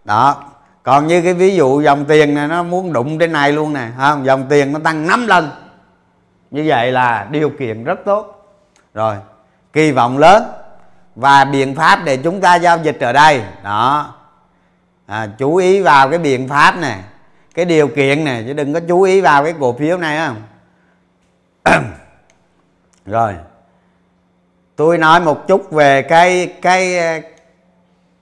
[0.04, 0.44] Đó.
[0.84, 3.88] Còn như cái ví dụ dòng tiền này, nó muốn đụng trên này luôn nè.
[3.98, 5.50] Không, dòng tiền nó tăng 5 lần.
[6.52, 8.54] Như vậy là điều kiện rất tốt.
[8.94, 9.16] Rồi,
[9.74, 10.44] kỳ vọng lớn
[11.16, 13.42] và biện pháp để chúng ta giao dịch ở đây.
[13.64, 14.14] Đó
[15.12, 17.00] à, chú ý vào cái biện pháp này
[17.54, 20.42] cái điều kiện này chứ đừng có chú ý vào cái cổ phiếu này không?
[23.06, 23.36] Rồi
[24.76, 26.94] tôi nói một chút về cái cái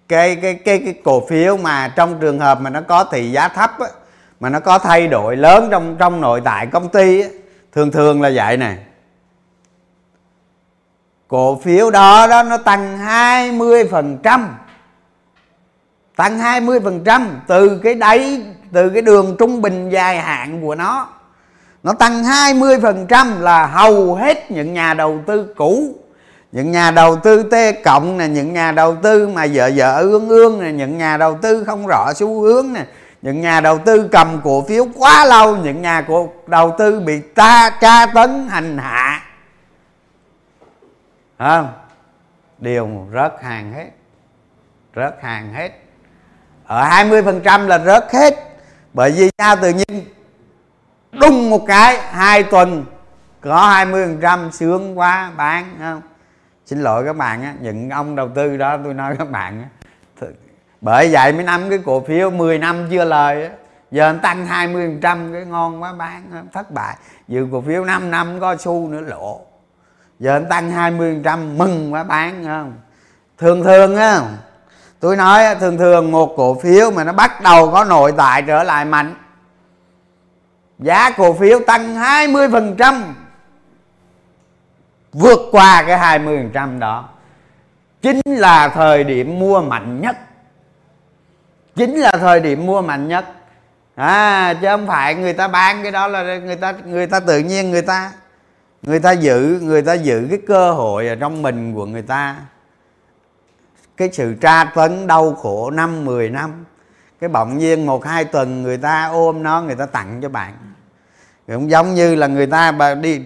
[0.08, 3.48] cái cái cái cái cổ phiếu mà trong trường hợp mà nó có thị giá
[3.48, 3.88] thấp á,
[4.40, 7.28] mà nó có thay đổi lớn trong trong nội tại công ty á,
[7.74, 8.78] thường thường là vậy này
[11.28, 14.56] cổ phiếu đó đó nó tăng 20 phần trăm
[16.20, 18.42] tăng 20 phần trăm từ cái đáy,
[18.74, 21.10] từ cái đường trung bình dài hạn của nó.
[21.84, 25.96] Nó tăng 20 phần trăm là hầu hết những nhà đầu tư cũ,
[26.52, 30.30] những nhà đầu tư T cộng nè, những nhà đầu tư mà vợ vợ ương
[30.30, 32.86] ương nè, những nhà đầu tư không rõ xu hướng nè,
[33.22, 37.20] những nhà đầu tư cầm cổ phiếu quá lâu, những nhà cổ, đầu tư bị
[37.20, 39.22] ta, tra tấn hành hạ.
[41.38, 41.74] Không?
[42.58, 43.90] Đều rớt hàng hết
[44.96, 45.89] rớt hàng hết.
[46.70, 48.34] Ờ, ở 20% là rớt hết.
[48.94, 49.56] Bởi vì sao?
[49.56, 50.06] Tự nhiên
[51.12, 52.86] đung một cái, hai tuần
[53.42, 56.02] có 20% sướng quá, bán không?
[56.66, 59.70] Xin lỗi các bạn á, những ông đầu tư đó, tôi nói các bạn á
[60.82, 63.50] bởi vậy mới năm cái cổ phiếu 10 năm chưa lời á.
[63.92, 66.96] Giờ anh tăng 20% cái ngon quá, bán thất bại.
[67.28, 69.42] Dự cổ phiếu 5 năm có xu nữa lộ
[70.20, 72.74] giờ anh tăng 20% mừng quá, bán không?
[73.38, 74.22] Thường thường á
[75.00, 78.64] tôi nói thường thường một cổ phiếu mà nó bắt đầu có nội tại trở
[78.64, 79.16] lại mạnh,
[80.80, 83.04] giá cổ phiếu tăng 20%
[85.14, 87.10] vượt qua cái 20% đó,
[88.02, 90.18] chính là thời điểm mua mạnh nhất.
[91.76, 93.26] Chính là thời điểm mua mạnh nhất.
[93.96, 97.40] À chứ không phải người ta bán cái đó là người ta người ta tự
[97.40, 98.12] nhiên người ta
[98.82, 102.36] người ta giữ, người ta giữ cái cơ hội ở trong mình của người ta
[104.00, 106.66] cái sự tra tấn đau khổ năm 10 năm,
[107.20, 110.54] cái bỗng nhiên một, hai tuần người ta ôm nó, người ta tặng cho bạn.
[111.48, 113.22] Cũng giống như là người ta bà đi,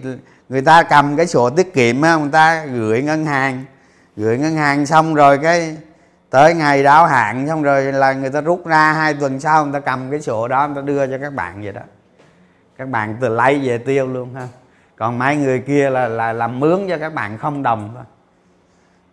[0.48, 3.64] người ta cầm cái sổ tiết kiệm á, người ta gửi ngân hàng.
[4.16, 5.76] Gửi ngân hàng xong rồi cái
[6.30, 9.72] tới ngày đáo hạn xong rồi là người ta rút ra hai tuần sau người
[9.72, 11.82] ta cầm cái sổ đó người ta đưa cho các bạn vậy đó.
[12.78, 14.48] Các bạn từ lấy về tiêu luôn ha.
[14.96, 18.04] Còn mấy người kia là là làm mướn cho các bạn không đồng thôi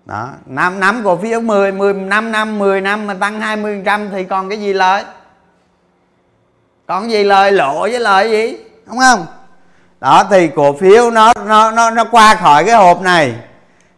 [0.06, 4.10] đó 5 năm cổ phiếu 10 10 5 năm 10 năm mà tăng 20 trăm
[4.10, 5.04] thì còn cái gì lợi?
[6.88, 8.58] Còn cái gì lời lộ với lời gì?
[8.88, 9.26] Đúng không?
[10.00, 13.36] Đó, thì cổ phiếu nó nó nó nó qua khỏi cái hộp này.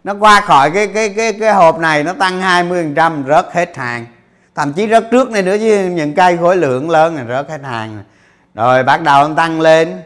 [0.04, 3.78] Nó qua khỏi cái cái cái cái hộp này, nó tăng 20 trăm, rớt hết
[3.78, 4.06] hàng.
[4.56, 7.62] Thậm chí rớt trước này nữa chứ, những cây khối lượng lớn này rớt hết
[7.64, 8.04] hàng
[8.56, 10.02] rồi bắt đầu nó tăng lên.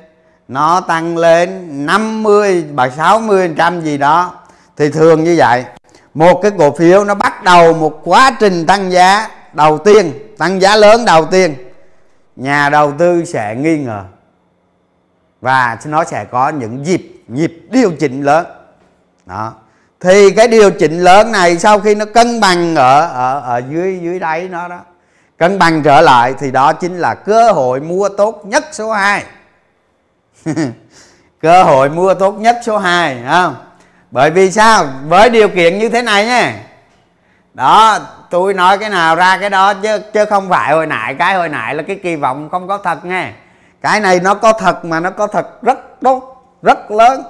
[0.47, 4.33] Nó tăng lên 50 và 60 trăm gì đó.
[4.77, 5.65] Thì thường như vậy
[6.17, 10.61] một cái cổ phiếu nó bắt đầu một quá trình tăng giá đầu tiên, tăng
[10.61, 11.55] giá lớn đầu tiên.
[12.35, 14.03] Nhà đầu tư sẽ nghi ngờ
[15.41, 18.45] và nó sẽ có những dịp, nhịp điều chỉnh lớn.
[19.25, 19.53] Đó.
[19.99, 23.99] Thì cái điều chỉnh lớn này sau khi nó cân bằng ở ở ở dưới
[24.01, 24.79] dưới đáy nó đó,
[25.37, 29.23] cân bằng trở lại thì đó chính là cơ hội mua tốt nhất số 2
[31.41, 33.55] cơ hội mua tốt nhất số 2 không?
[34.11, 34.85] Bởi vì sao?
[35.07, 36.53] Với điều kiện như thế này nhé.
[37.53, 41.35] Đó tôi nói cái nào ra cái đó chứ chứ không phải hồi nãy cái
[41.35, 43.31] hồi nãy là cái kỳ vọng không có thật nghe.
[43.81, 47.23] Cái này nó có thật mà nó có thật rất tốt rất lớn.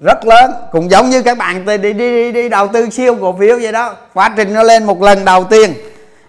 [0.00, 0.52] Rất lớn.
[0.72, 3.72] Cũng giống như các bạn đi đi đi, đi đầu tư siêu cổ phiếu vậy
[3.72, 3.94] đó.
[4.14, 5.74] Quá trình nó lên một lần đầu tiên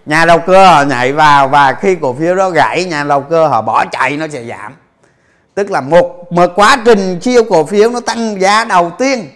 [0.06, 3.46] nhà đầu cơ họ nhảy vào và khi cổ phiếu đó gãy nhà đầu cơ
[3.46, 4.74] họ bỏ chạy nó sẽ giảm
[5.54, 9.28] tức là một một quá trình siêu cổ phiếu nó tăng giá đầu tiên.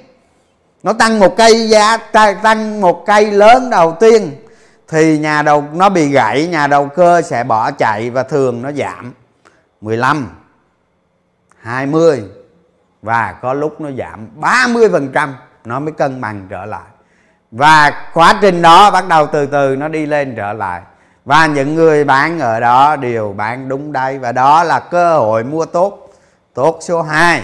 [0.83, 1.97] Nó tăng một cây giá
[2.43, 4.33] tăng một cây lớn đầu tiên,
[4.89, 8.73] thì nhà đầu, nó bị gãy, nhà đầu cơ sẽ bỏ chạy và thường nó
[8.73, 9.13] giảm.
[9.81, 10.29] 15
[11.61, 12.25] 20
[13.03, 15.29] và có lúc nó giảm 30%
[15.65, 16.91] nó mới cân bằng trở lại.
[17.51, 20.83] Và quá trình đó bắt đầu từ từ nó đi lên trở lại.
[21.25, 25.45] Và những người bán ở đó đều bán đúng đây và đó là cơ hội
[25.45, 26.06] mua tốt
[26.57, 27.43] tốt số 2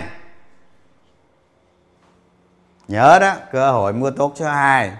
[2.88, 4.92] nhớ đó cơ hội mua tốt số 2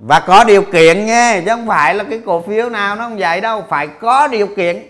[0.00, 3.18] và có điều kiện nghe chứ không phải là cái cổ phiếu nào nó không
[3.18, 3.64] vậy đâu.
[3.68, 4.82] Phải có điều kiện.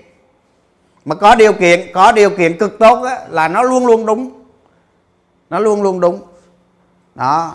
[1.05, 4.31] Mà có điều kiện có điều kiện cực tốt á, là nó luôn luôn đúng.
[5.51, 6.23] Nó luôn luôn đúng.
[7.15, 7.55] Đó.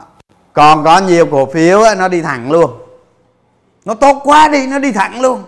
[0.53, 2.71] Còn có nhiều cổ phiếu á, nó đi thẳng luôn.
[3.85, 5.43] Nó tốt quá đi nó đi thẳng luôn.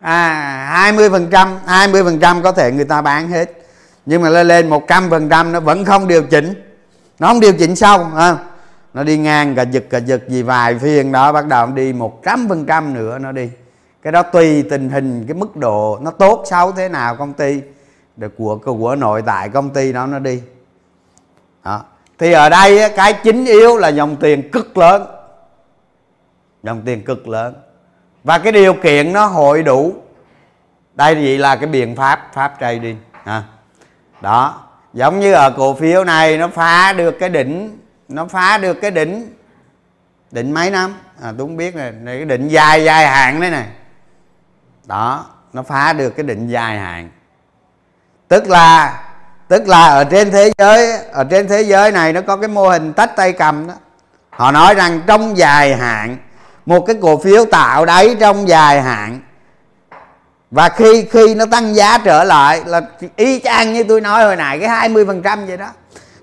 [0.00, 3.59] À 20 phần trăm 20 phần trăm có thể người ta bán hết
[4.06, 6.54] nhưng mà lên lên 100 phần trăm nó vẫn không điều chỉnh.
[7.18, 8.36] Nó không điều chỉnh xong à.
[8.94, 12.48] nó đi ngang cả giật cả giật gì vài phiên đó, bắt đầu đi 100
[12.48, 13.50] phần trăm nữa nó đi.
[14.02, 17.62] Cái đó tùy tình hình, cái mức độ nó tốt xấu thế nào công ty.
[18.16, 20.42] Được của của nội tại công ty đó nó đi.
[21.64, 21.82] Đó.
[22.18, 25.06] thì ở đây cái chính yếu là dòng tiền cực lớn.
[26.62, 27.54] Dòng tiền cực lớn.
[28.24, 29.94] Và cái điều kiện nó hội đủ.
[30.94, 33.42] Đây vậy là cái biện pháp pháp trading à
[34.20, 34.62] đó
[34.92, 38.90] giống như ở cổ phiếu này nó phá được cái đỉnh nó phá được cái
[38.90, 39.34] đỉnh
[40.30, 40.94] đỉnh mấy năm?
[41.22, 43.66] À, tôi không biết này, này cái định dài dài hạn đấy này.
[44.84, 47.10] Đó nó phá được cái định dài hạn.
[48.28, 49.00] Tức là
[49.48, 52.68] tức là ở trên thế giới ở trên thế giới này nó có cái mô
[52.68, 53.74] hình tách tay cầm đó.
[54.30, 56.16] Họ nói rằng trong dài hạn
[56.66, 59.20] một cái cổ phiếu tạo đáy trong dài hạn
[60.50, 62.80] và khi khi nó tăng giá trở lại là
[63.16, 65.68] y chang như tôi nói hồi nãy, cái 20 phần trăm vậy đó.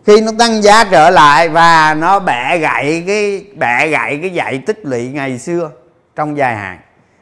[0.05, 4.63] Khi nó tăng giá trở lại và nó bẻ gãy cái, bẻ gãy cái dạy
[4.65, 5.71] tích lũy ngày xưa
[6.15, 6.79] trong dài hạn,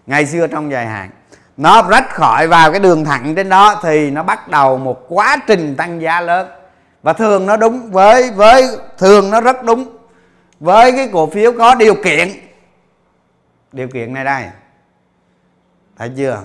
[0.08, 1.10] ngày xưa trong dài hạn,
[1.58, 5.38] nó rách khỏi vào cái đường thẳng trên đó thì nó bắt đầu một quá
[5.48, 6.48] trình tăng giá lớn.
[7.04, 9.98] Và thường nó đúng với với, thường nó rất đúng
[10.60, 12.32] với cái cổ phiếu có điều kiện.
[13.72, 14.44] Điều kiện này đây,
[15.98, 16.42] thấy chưa?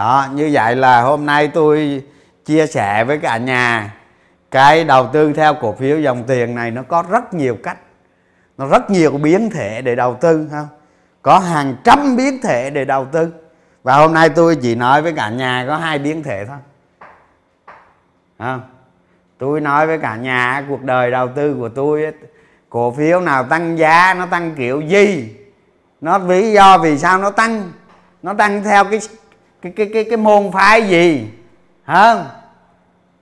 [0.00, 2.02] Đó, như vậy là hôm nay tôi
[2.44, 3.94] chia sẻ với cả nhà,
[4.50, 7.78] cái đầu tư theo cổ phiếu dòng tiền này nó có rất nhiều cách.
[8.58, 10.68] Nó rất nhiều biến thể để đầu tư không?
[11.22, 13.32] Có hàng trăm biến thể để đầu tư.
[13.82, 16.56] Và hôm nay tôi chỉ nói với cả nhà có hai biến thể thôi.
[18.38, 18.62] Không?
[19.38, 22.12] Tôi nói với cả nhà, cuộc đời đầu tư của tôi
[22.68, 25.36] cổ phiếu nào tăng giá, nó tăng kiểu gì?
[26.00, 27.72] Nó lý do vì sao nó tăng?
[28.22, 29.00] Nó tăng theo cái
[29.62, 31.28] cái cái cái cái môn phái gì?
[31.84, 32.24] Hả?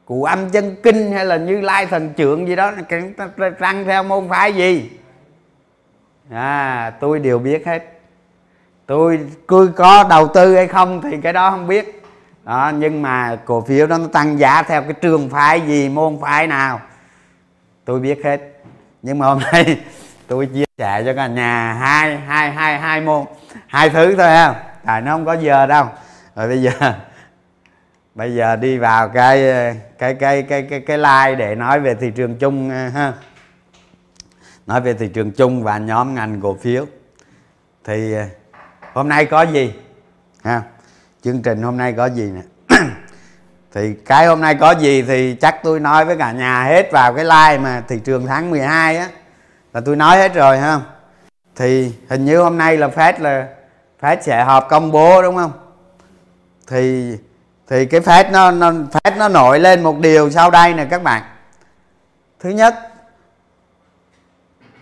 [0.05, 2.73] Cụ âm chân kinh hay là như lai thần trượng gì đó
[3.59, 4.91] tăng theo môn phái gì?
[6.31, 7.83] À tôi đều biết hết.
[8.87, 12.03] Tôi cứ có đầu tư hay không thì cái đó không biết.
[12.45, 16.19] Đó, nhưng mà cổ phiếu đó nó tăng giá theo cái trường phái gì môn
[16.23, 16.81] phái nào?
[17.85, 18.41] Tôi biết hết.
[19.03, 19.81] Nhưng mà hôm nay
[20.27, 23.25] tôi chia sẻ cho cả nhà hai hai hai hai môn
[23.67, 24.55] hai thứ thôi ha.
[24.85, 25.87] Tại nó không có giờ đâu
[26.39, 26.73] rồi bây giờ
[28.15, 29.43] bây giờ đi vào cái
[29.99, 33.13] cái cái cái cái cái like để nói về thị trường chung ờ, ha.
[34.67, 36.87] Nói về thị trường chung và nhóm ngành cổ phiếu.
[37.85, 38.25] Thì ờ,
[38.93, 39.75] hôm nay có gì?
[40.43, 40.63] Ha,
[41.23, 42.43] chương trình hôm nay có gì nè?
[43.75, 47.15] Thì cái hôm nay có gì thì chắc tôi nói với cả nhà hết vào
[47.15, 49.09] cái like mà thị trường tháng 12 á,
[49.73, 50.81] là tôi nói hết rồi, ha.
[51.57, 53.49] Thì hình như hôm nay là Fed là,
[54.01, 55.68] Fed sẽ họp công bố, đúng không?
[56.69, 57.17] Thì
[57.69, 61.03] thì cái phép nó, nó phép nó nổi lên một điều sau đây nè các
[61.03, 61.23] bạn.
[62.41, 62.75] Thứ nhất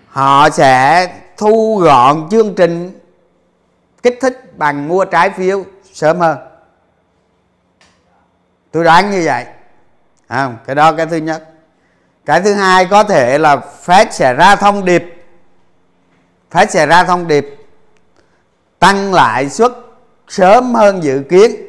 [0.09, 1.07] họ sẽ
[1.37, 3.01] thu gọn chương trình
[4.03, 6.39] kích thích bằng mua trái phiếu sớm hơn.
[8.71, 9.45] Tôi đoán như vậy.
[10.27, 11.49] À, cái đó cái thứ nhất.
[12.25, 15.27] Cái thứ hai có thể là Fed sẽ ra thông điệp.
[16.51, 17.57] Fed sẽ ra thông điệp.
[18.79, 19.73] Tăng lãi suất
[20.29, 21.66] sớm hơn dự kiến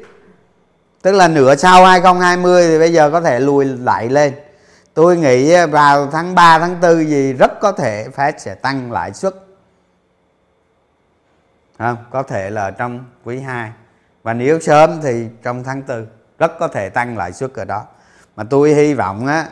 [1.07, 4.33] tức là nửa sau 2020 thì bây giờ có thể lùi lại lên.
[4.93, 8.91] Tôi nghĩ à, vào tháng 3 tháng 4 gì rất có thể Fed sẽ tăng
[8.91, 9.35] lãi suất.
[11.79, 13.71] Không, có thể là trong quý 2
[14.23, 16.07] và nếu sớm thì trong tháng 4
[16.39, 17.85] rất có thể tăng lãi suất ở đó.
[18.35, 19.45] Mà tôi hy vọng á,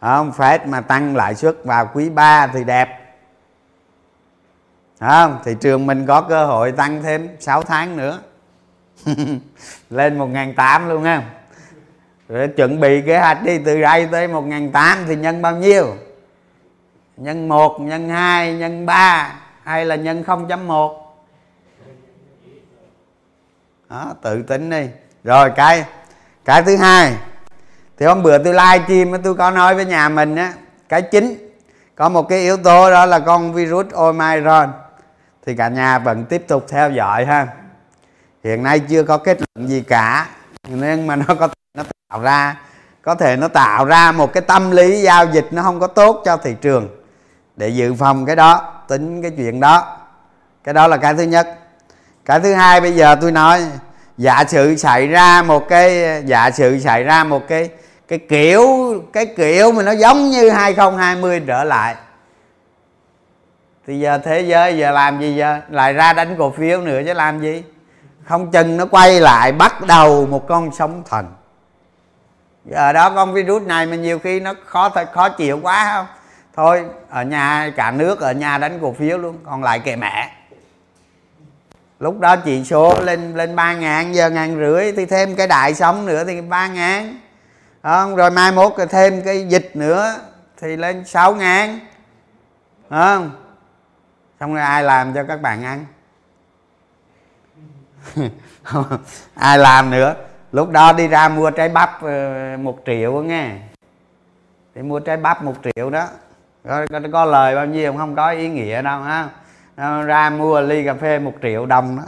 [0.00, 3.16] không, Fed mà tăng lãi suất vào quý 3 thì đẹp.
[5.00, 8.18] Không thị trường mình có cơ hội tăng thêm 6 tháng nữa.
[9.90, 11.22] lên 1.800 luôn ha.
[12.28, 15.94] Rồi chuẩn bị kế hoạch đi, từ đây tới 1.800 thì nhân bao nhiêu?
[17.16, 20.96] Nhân 1 nhân 2 nhân 3 hay là nhân 0.1
[23.90, 24.88] đó, tự tính đi.
[25.24, 25.84] Rồi, cái
[26.44, 27.12] cái thứ hai,
[27.98, 30.52] thì hôm bữa tôi live stream tôi có nói với nhà mình á,
[30.88, 31.50] cái chính,
[31.94, 34.72] có một cái yếu tố đó là con virus Omicron.
[35.46, 37.46] Thì cả nhà vẫn tiếp tục theo dõi ha
[38.44, 40.28] hiện nay chưa có kết luận gì cả.
[40.68, 42.56] Nên mà nó có thể nó tạo ra,
[43.02, 46.22] có thể nó tạo ra một cái tâm lý giao dịch nó không có tốt
[46.24, 46.88] cho thị trường
[47.56, 49.96] để dự phòng cái đó, tính cái chuyện đó.
[50.64, 51.58] Cái đó là cái thứ nhất.
[52.24, 53.62] Cái thứ hai bây giờ tôi nói,
[54.16, 57.70] giả sử xảy ra một cái, giả sử xảy ra một cái
[58.08, 58.64] cái kiểu
[59.12, 61.94] cái kiểu mà nó giống như 2020 trở lại.
[63.86, 65.60] Thì giờ thế giới giờ làm gì giờ?
[65.70, 67.62] Lại ra đánh cổ phiếu nữa chứ làm gì?
[68.30, 71.26] Không chừng nó quay lại bắt đầu một con sóng thần.
[72.64, 76.06] Giờ đó con virus này mà nhiều khi nó khó thật khó chịu quá không?
[76.56, 80.30] Thôi, ở nhà, cả nước ở nhà đánh cổ phiếu luôn, còn lại kệ mẹ.
[82.00, 85.74] Lúc đó chỉ số lên lên ba ngàn, giờ ngàn rưỡi, thì thêm cái đại
[85.74, 87.20] sóng nữa thì ba ngàn.
[87.82, 88.16] Không?
[88.16, 90.14] Rồi mai mốt rồi thêm cái dịch nữa,
[90.60, 91.80] thì lên sáu ngàn.
[92.90, 93.30] Không?
[94.40, 95.84] Xong rồi ai làm cho các bạn ăn?
[99.34, 100.14] ai làm nữa?
[100.52, 103.50] Lúc đó đi ra mua trái bắp ờ, một triệu nghe.
[104.74, 106.08] Thì mua trái bắp một triệu đó.
[106.68, 108.16] Có, có, có lời bao nhiêu không?
[108.16, 109.28] Có ý nghĩa đâu ha.
[110.02, 112.02] Ra mua ly cà phê một triệu đồng đó.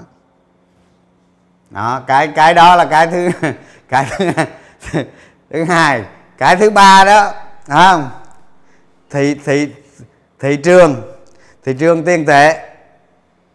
[1.71, 3.31] Đó cái cái đó là cái thứ
[3.89, 4.31] cái thứ,
[5.51, 6.05] thứ hai.
[6.39, 7.33] Cái thứ ba đó
[7.69, 8.11] không?
[9.11, 9.73] Thị thị
[10.41, 11.03] thị trường.
[11.65, 12.75] Thị trường tiền tệ.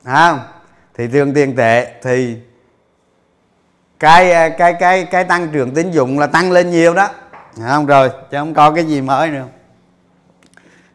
[0.05, 0.39] Không?
[0.98, 2.38] Thị trường tiền tệ thì
[4.00, 7.10] cái à, cái cái cái tăng trưởng tín dụng là tăng lên nhiều đó.
[7.68, 7.86] Không?
[7.86, 9.45] Rồi chứ không có cái gì mới nữa.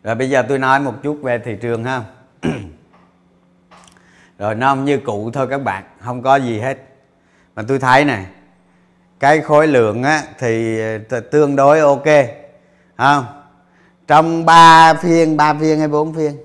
[0.03, 2.03] Rồi bây giờ tôi nói một chút về thị trường ha.
[4.39, 6.79] Rồi nó như cũ thôi các bạn không có gì hết.
[7.55, 8.27] Mà tôi thấy này
[9.21, 10.81] cái khối lượng á, thì
[11.11, 12.07] à, tương đối ok.
[12.97, 13.27] Không?
[14.07, 16.37] Trong 3 phiên 3 phiên hay 4 phiên?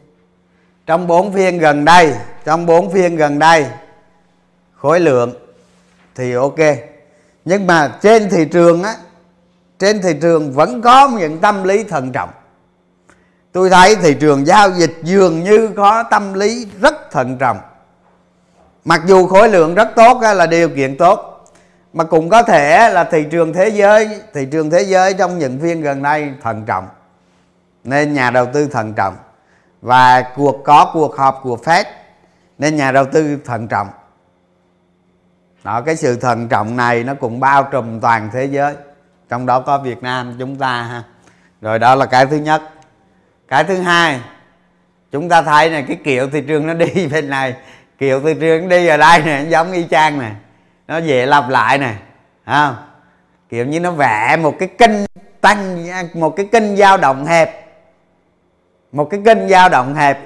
[0.87, 2.13] Trong 4 phiên gần đây,
[2.45, 3.65] trong 4 phiên gần đây,
[4.75, 5.33] khối lượng
[6.15, 6.59] thì ok.
[7.45, 8.95] Nhưng mà trên thị trường á,
[9.79, 12.29] trên thị trường vẫn có những tâm lý thận trọng.
[13.51, 17.59] Tôi thấy thị trường giao dịch dường như có tâm lý rất thận trọng.
[18.85, 21.45] Mặc dù khối lượng rất tốt là điều kiện tốt,
[21.93, 25.59] mà cũng có thể là thị trường thế giới, thị trường thế giới trong những
[25.59, 26.87] phiên gần đây thận trọng.
[27.83, 29.15] Nên nhà đầu tư thận trọng
[29.87, 31.83] và cuộc có cuộc họp của Fed
[32.57, 33.87] nên nhà đầu tư thận trọng.
[35.63, 38.75] Đó cái sự thận trọng này nó cũng bao trùm toàn thế giới.
[39.29, 41.03] Trong đó có việt nam chúng ta ha.
[41.61, 42.61] Rồi đó là cái thứ nhất.
[43.47, 44.19] Cái thứ hai
[45.11, 47.55] chúng ta thấy này cái kiểu thị trường nó đi bên này.
[47.97, 50.31] Kiểu thị trường đi ở đây này giống y chang này,
[50.87, 51.95] nó dễ lặp lại này,
[52.45, 52.75] không?
[53.49, 54.91] Kiểu như nó vẽ một cái kênh
[55.41, 57.66] tăng một cái kênh dao động hẹp
[58.91, 60.19] một cái kênh dao động hẹp.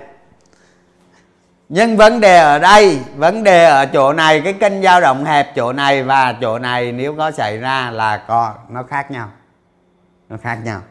[1.69, 5.55] Nhưng vấn đề ở đây vấn đề ở chỗ này cái kênh dao động hẹp
[5.55, 9.31] chỗ này và chỗ này nếu có xảy ra là có nó khác nhau.
[10.29, 10.81] Nó khác nhau.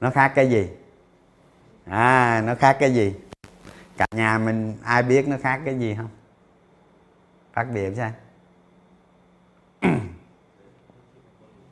[0.00, 0.68] Nó khác cái gì?
[1.90, 3.14] À nó khác cái gì?
[3.96, 6.08] Cả nhà mình ai biết nó khác cái gì không?
[7.52, 8.12] Phát biểu xem.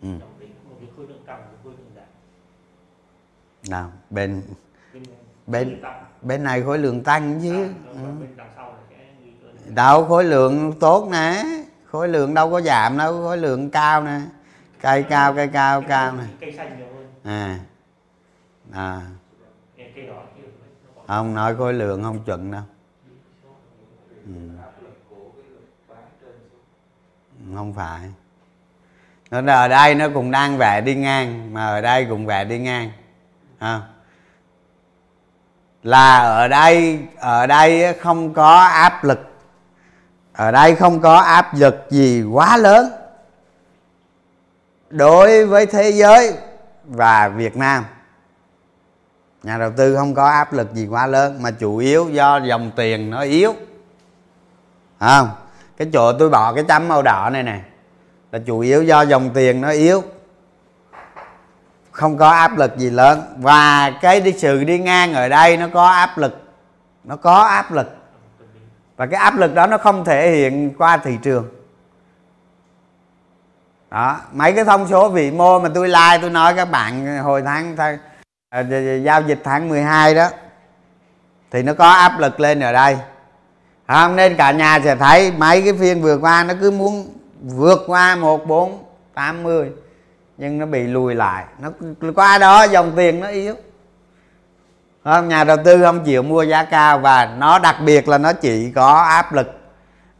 [0.02, 0.08] Ừ.
[3.68, 4.42] nào bên
[5.46, 5.82] bên
[6.22, 7.68] bên này khối lượng tăng chứ.
[7.92, 7.98] Ừ.
[9.68, 11.44] đâu khối lượng tốt nè.
[11.90, 14.20] Khối lượng đâu có giảm đâu khối lượng cao nè.
[14.80, 16.24] Cây cao cây cao cao nè.
[16.40, 17.06] Cây xanh nhiều hơn.
[17.24, 17.58] À.
[18.72, 19.00] À.
[21.06, 22.62] Không nói khối lượng không chuẩn đâu.
[24.26, 24.32] Ừ.
[27.54, 28.00] không phải.
[29.30, 32.58] Nó ở đây nó cũng đang vẽ đi ngang mà ở đây cũng vẽ đi
[32.58, 32.90] ngang.
[33.58, 33.82] À
[35.84, 39.20] là ở đây ở đây không có áp lực.
[40.32, 42.90] Ở đây không có áp lực gì quá lớn.
[44.90, 46.34] Đối với thế giới
[46.84, 47.84] và Việt Nam,
[49.42, 52.70] nhà đầu tư không có áp lực gì quá lớn, mà chủ yếu do dòng
[52.76, 53.54] tiền nó yếu.
[55.00, 55.30] Không?
[55.76, 57.60] Cái chỗ tôi bỏ cái chấm màu đỏ này nè,
[58.32, 60.02] là chủ yếu do dòng tiền nó yếu
[61.94, 63.22] không có áp lực gì lớn.
[63.36, 66.42] Và cái đi sự đi ngang ở đây nó có áp lực.
[67.04, 67.96] Nó có áp lực.
[68.96, 71.48] Và cái áp lực đó nó không thể hiện qua thị trường.
[73.90, 74.20] Đó.
[74.32, 77.76] Mấy cái thông số vĩ mô mà tôi like, tôi nói các bạn, hồi tháng
[77.76, 77.98] tháng
[78.50, 78.64] à,
[79.04, 80.28] giao dịch tháng 12 đó,
[81.50, 82.98] thì nó có áp lực lên ở đây.
[83.88, 87.08] Không nên cả nhà sẽ thấy mấy cái phiên vừa qua nó cứ muốn
[87.42, 89.70] vượt qua 1480
[90.38, 91.44] nhưng nó bị lùi lại.
[91.58, 91.70] Nó
[92.14, 93.54] qua đó, dòng tiền nó yếu.
[95.04, 98.32] Không nhà đầu tư không chịu mua giá cao và nó đặc biệt là nó
[98.32, 99.60] chỉ có áp lực.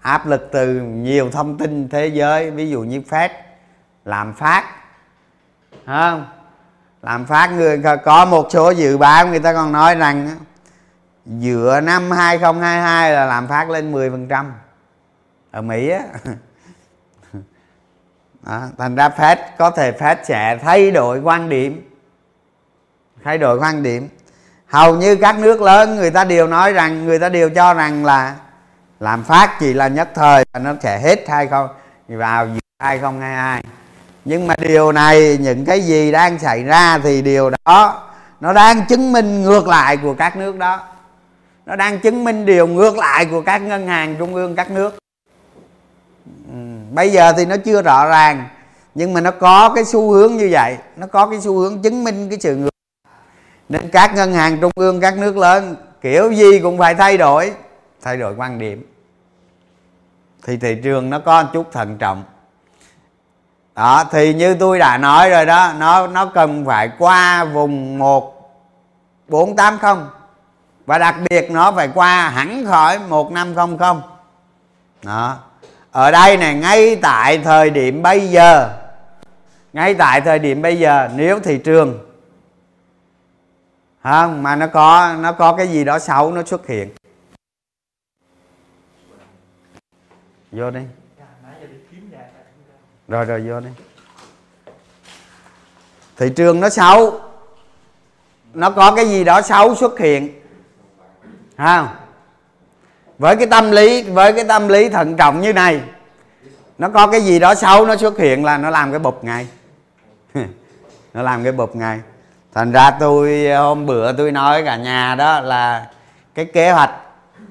[0.00, 3.28] Áp lực từ nhiều thông tin thế giới, ví dụ như Fed
[4.04, 4.64] làm phát.
[5.86, 6.26] Không?
[7.02, 10.30] Làm phát người có một số dự báo người ta còn nói rằng
[11.26, 14.44] giữa năm 2022 là làm phát lên 10%
[15.50, 16.00] ở Mỹ á.
[18.46, 21.90] đó, thành ra Fed có thể Fed sẽ thay đổi quan điểm.
[23.24, 24.08] Thay đổi quan điểm.
[24.66, 28.04] Hầu như các nước lớn người ta đều nói rằng người ta đều cho rằng
[28.04, 28.34] là
[29.00, 31.68] làm phát chỉ là nhất thời và nó sẽ hết hay không
[32.08, 32.46] vào
[32.78, 33.62] 2022
[34.24, 38.02] nhưng mà điều này những cái gì đang xảy ra thì điều đó
[38.40, 40.80] nó đang chứng minh ngược lại của các nước đó.
[41.66, 44.98] Nó đang chứng minh điều ngược lại của các ngân hàng trung ương các nước
[46.94, 48.48] bây giờ thì nó chưa rõ ràng,
[48.94, 50.76] nhưng mà nó có cái xu hướng như vậy.
[50.96, 52.70] Nó có cái xu hướng chứng minh cái sự ngược.
[53.68, 57.52] Nên các ngân hàng trung ương, các nước lớn, kiểu gì cũng phải thay đổi
[58.02, 58.86] thay đổi quan điểm.
[60.46, 62.24] Thì thị trường nó có một chút thận trọng.
[63.74, 68.50] Đó, thì như tôi đã nói rồi đó, nó nó cần phải qua vùng một,
[69.28, 70.10] bốn, tám, không.
[70.86, 74.02] Và đặc biệt nó phải qua hẳn khỏi một, năm, không không.
[75.02, 75.36] Đó
[75.94, 78.70] ở đây này ngay tại thời điểm bây giờ,
[79.72, 81.98] ngay tại thời điểm bây giờ, nếu thị trường
[84.02, 86.90] không mà nó có nó có cái gì đó xấu nó xuất hiện.
[90.52, 90.80] Vô đi.
[93.08, 93.70] Rồi rồi, vô đi.
[96.16, 97.20] Thị trường nó xấu,
[98.54, 100.40] nó có cái gì đó xấu xuất hiện
[101.56, 101.88] không
[103.18, 105.80] với cái tâm lý, với cái tâm lý thận trọng như này,
[106.78, 109.46] nó có cái gì đó xấu nó xuất hiện là nó làm cái bụp ngay.
[111.14, 112.00] Nó làm cái bụp ngay.
[112.54, 115.86] Thành ra tôi, hôm bữa tôi nói cả nhà đó là
[116.34, 116.90] cái kế hoạch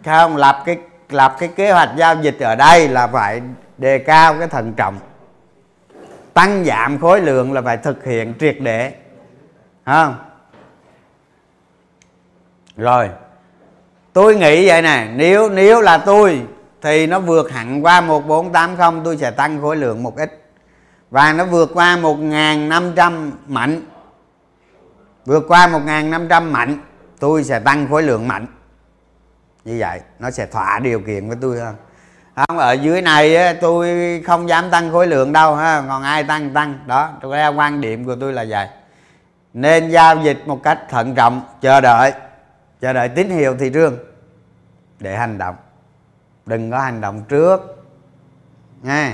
[0.05, 0.77] không, lập cái
[1.09, 3.41] lập cái kế hoạch giao dịch ở đây là phải
[3.77, 4.99] đề cao cái thận trọng.
[6.33, 8.93] Tăng giảm khối lượng là phải thực hiện triệt để.
[9.85, 10.15] Không
[12.77, 13.09] rồi
[14.13, 16.41] tôi nghĩ vậy nè nếu nếu là tôi
[16.81, 20.39] thì nó vượt hẳn qua 1480 tôi sẽ tăng khối lượng một ít.
[21.11, 23.81] Và nó vượt qua 1500 mạnh
[25.25, 26.77] vượt qua 1500 mạnh
[27.19, 28.45] tôi sẽ tăng khối lượng mạnh
[29.65, 31.75] như vậy nó sẽ thỏa điều kiện với tôi hơn.
[32.35, 33.87] Không ở dưới này á, tôi
[34.27, 36.79] không dám tăng khối lượng đâu ha còn ai tăng tăng.
[36.85, 38.67] Đó tôi quan điểm của tôi là vậy.
[39.53, 42.13] Nên giao dịch một cách thận trọng chờ đợi
[42.83, 43.97] chờ đợi tín hiệu thị trường
[44.99, 45.55] để hành động.
[46.45, 47.85] Đừng có hành động trước.
[48.81, 49.13] Nghe.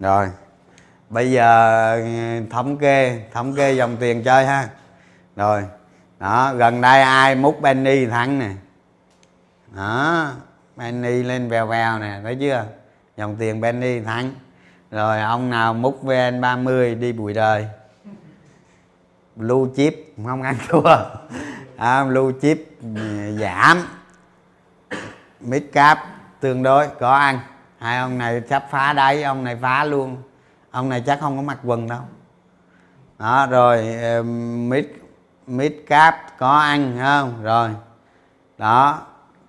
[0.00, 0.28] Rồi,
[1.08, 2.06] bây giờ ừ,
[2.50, 4.68] thống kê thống kê dòng tiền chơi ha.
[5.36, 5.64] Rồi,
[6.18, 8.50] đó, gần đây ai múc Benny thắng nè.
[9.76, 10.30] Đó,
[10.76, 12.64] Benny lên vèo vèo nè, thấy chưa?
[13.16, 14.32] Dòng tiền Benny thắng.
[14.90, 17.68] Rồi, ông nào múc vn 30 đi bụi đời
[19.36, 20.96] lưu chip không ăn thua.
[21.76, 22.58] À, lưu chip
[23.40, 23.78] giảm.
[25.40, 25.98] Mid cap
[26.40, 27.38] tương đối có ăn.
[27.78, 30.16] Hai ông này sắp phá đáy ông này phá luôn.
[30.70, 32.00] Ông này chắc không có mặc quần đâu.
[33.18, 33.84] Đó rồi
[34.56, 34.84] mid
[35.46, 37.42] mid cap có ăn không?
[37.42, 37.70] Rồi.
[38.58, 39.00] Đó.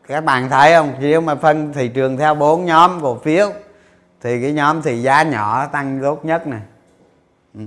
[0.08, 0.94] Các bạn thấy không?
[1.00, 3.52] Nếu mà phân thị trường theo bốn nhóm cổ phiếu
[4.22, 6.58] thì cái nhóm thì giá nhỏ tăng tốt nhất nè.
[7.54, 7.62] Ừ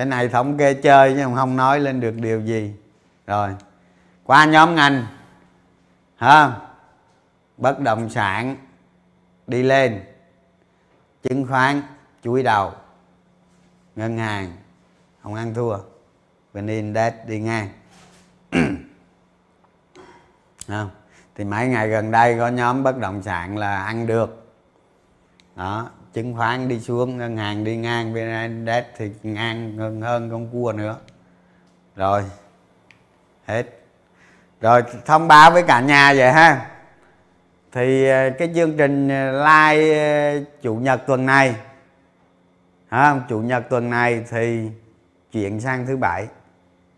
[0.00, 2.74] cái này thống kê chơi chứ không nói lên được điều gì.
[3.26, 3.50] Rồi,
[4.24, 5.06] qua nhóm ngành,
[6.16, 6.56] ha,
[7.56, 8.56] bất động sản,
[9.46, 10.00] đi lên,
[11.22, 11.82] chứng khoán,
[12.22, 12.72] chuỗi đầu,
[13.96, 14.56] ngân hàng,
[15.22, 15.76] không ăn thua
[16.52, 17.68] vn index đi ngang.
[20.68, 20.90] Không,
[21.34, 24.52] thì mấy ngày gần đây có nhóm bất động sản là ăn được.
[25.56, 30.30] Đó chứng khoán đi xuống ngân hàng đi ngang vn index thì ngang hơn hơn
[30.30, 30.96] con cua nữa.
[31.96, 32.22] Rồi
[33.46, 33.66] hết.
[34.60, 36.70] Rồi thông báo với cả nhà vậy ha.
[37.72, 41.54] Thì ờ, cái chương trình ờ, live ờ, chủ nhật tuần này
[42.88, 44.70] ha, chủ nhật tuần này thì
[45.32, 46.26] chuyển sang thứ bảy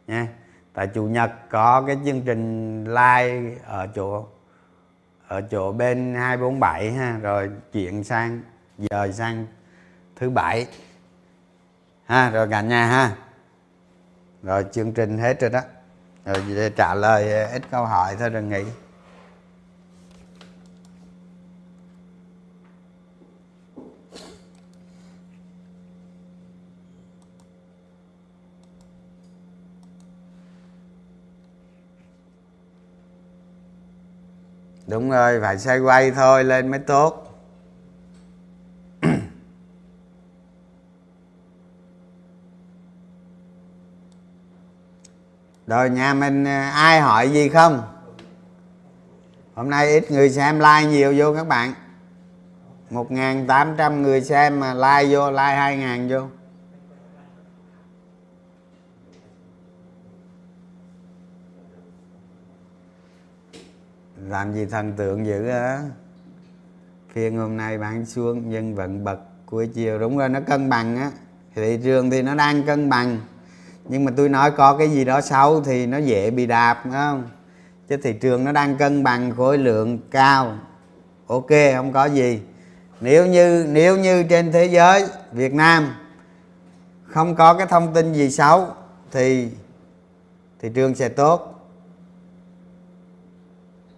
[0.07, 0.29] nha.
[0.75, 4.27] Tại chủ nhật có cái chương trình live ở chỗ
[5.29, 7.19] ở chỗ bên 247 ha.
[7.23, 8.43] Rồi chuyển sang
[8.79, 9.47] giờ sang
[10.17, 10.67] thứ bảy.
[12.05, 13.17] Ha, rồi cả nhà ha.
[14.43, 15.61] Rồi chương trình hết rồi đó.
[16.25, 18.65] Rồi để trả lời ít câu hỏi thôi rồi nghỉ.
[34.87, 37.32] Đúng rồi, phải xoay quay thôi, lên mới tốt.
[45.73, 47.83] Rồi nhà mình à, ai hỏi gì không?
[49.55, 51.73] Hôm nay ít người xem like nhiều vô các bạn.
[52.91, 56.27] 1.800 người xem mà like vô, like 2.000 vô.
[64.17, 65.81] Làm gì thần tượng dữ á?
[67.13, 70.97] Phiên hôm nay bán xuống nhưng vẫn bật cuối chiều đúng rồi, nó cân bằng
[70.97, 71.11] á.
[71.55, 73.21] Thị trường thì nó đang cân bằng
[73.89, 76.93] nhưng mà tôi nói có cái gì đó xấu thì nó dễ bị đạp đúng
[76.93, 77.29] không?
[77.89, 80.59] Chứ thị trường nó đang cân bằng khối lượng cao.
[81.27, 82.41] Ok, không có gì.
[83.01, 85.95] Nếu như nếu như trên thế giới, việt nam,
[87.07, 88.67] không có cái thông tin gì xấu
[89.11, 89.49] thì
[90.61, 91.69] thị trường sẽ tốt.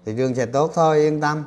[0.05, 1.45] Thị trường sẽ tốt thôi, yên tâm.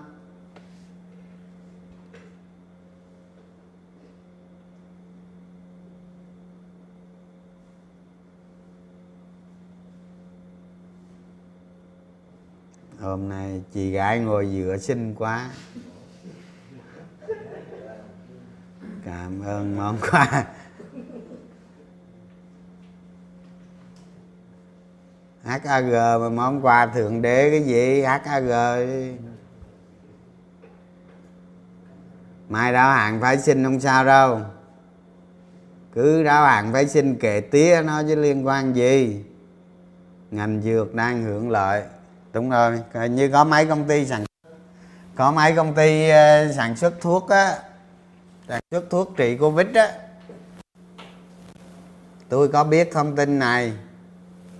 [12.99, 15.49] Hôm nay chị gái ngồi giữa xinh quá.
[19.05, 20.45] Cảm ơn món quà.
[25.43, 28.01] HAG mà món quà thượng đế cái gì?
[28.01, 28.47] HAG
[32.49, 34.41] mai đáo hạn phái sinh không sao đâu.
[35.93, 39.23] Cứ đáo hạn phái sinh kệ tía nó chứ liên quan gì.
[40.31, 41.83] Ngành dược đang hưởng lợi
[42.37, 44.25] đúng rồi, như có mấy công ty sản
[45.15, 47.59] có mấy công ty ờ, sản xuất thuốc á,
[48.47, 49.91] sản xuất thuốc trị covid á.
[52.29, 53.73] Tôi có biết thông tin này,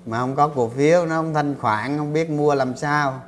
[0.06, 3.22] mà không có cổ phiếu, nó không thanh khoản, không biết mua làm sao.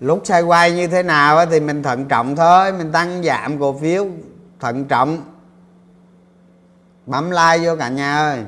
[0.00, 3.78] Lúc sai quay như thế nào thì mình thận trọng thôi, mình tăng giảm cổ
[3.78, 4.06] phiếu,
[4.60, 5.22] thận trọng.
[7.06, 8.44] Bấm like vô cả nhà ơi.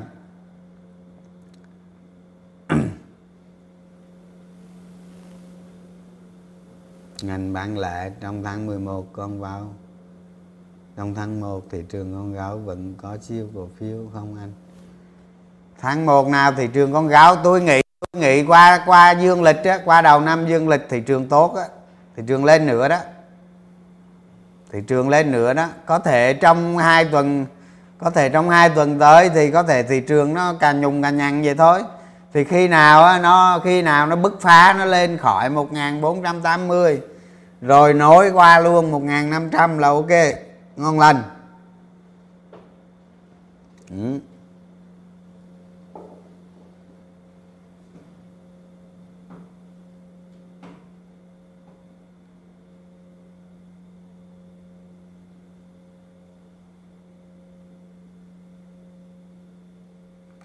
[7.22, 9.74] Ngành bán lẻ trong tháng 11 con vào.
[10.96, 14.52] Trong tháng 1 thị trường con gáo vẫn có siêu cổ phiếu, không anh?
[15.78, 17.80] Tháng 1 nào thị trường con gáo, tôi nghĩ
[18.12, 21.54] tôi nghĩ qua qua dương lịch á, qua đầu năm dương lịch thị trường tốt
[21.54, 21.64] á
[22.18, 22.98] thị trường lên nữa đó.
[24.72, 25.68] Thị trường lên nữa đó.
[25.86, 27.46] Có thể trong hai tuần,
[27.98, 31.16] có thể trong hai tuần tới thì có thể thị trường nó càng nhùng càng
[31.16, 31.82] nhằn vậy thôi
[32.32, 37.00] thì khi nào nó, khi nào nó bứt phá, nó lên khỏi 1480
[37.60, 40.10] rồi nối qua luôn 1500 là ok,
[40.76, 41.22] ngon lành
[43.90, 44.18] ừ.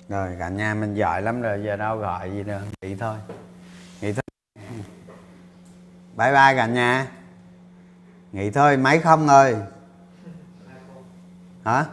[0.10, 3.18] Rồi, cả nhà mình giỏi lắm rồi, giờ đâu gọi gì nữa, nghỉ thôi.
[4.02, 4.24] Nghỉ thôi.
[6.18, 7.08] Bye bye cả nhà.
[8.32, 9.56] Nghỉ thôi, máy không ơi
[11.66, 11.86] hả?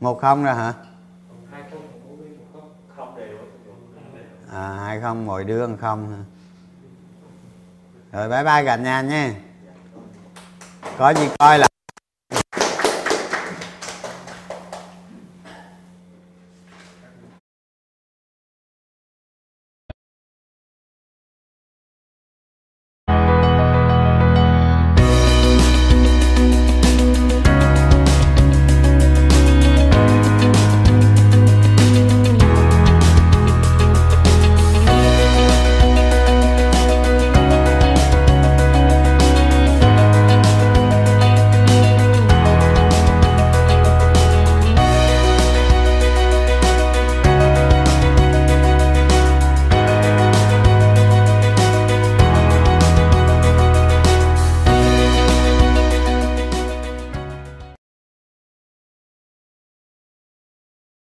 [0.00, 0.74] Một không rồi hả?
[4.52, 6.24] À hai không, mỗi đứa không hả?
[8.12, 9.32] rồi, bye bye cả nhà nhé
[10.98, 11.68] có gì coi là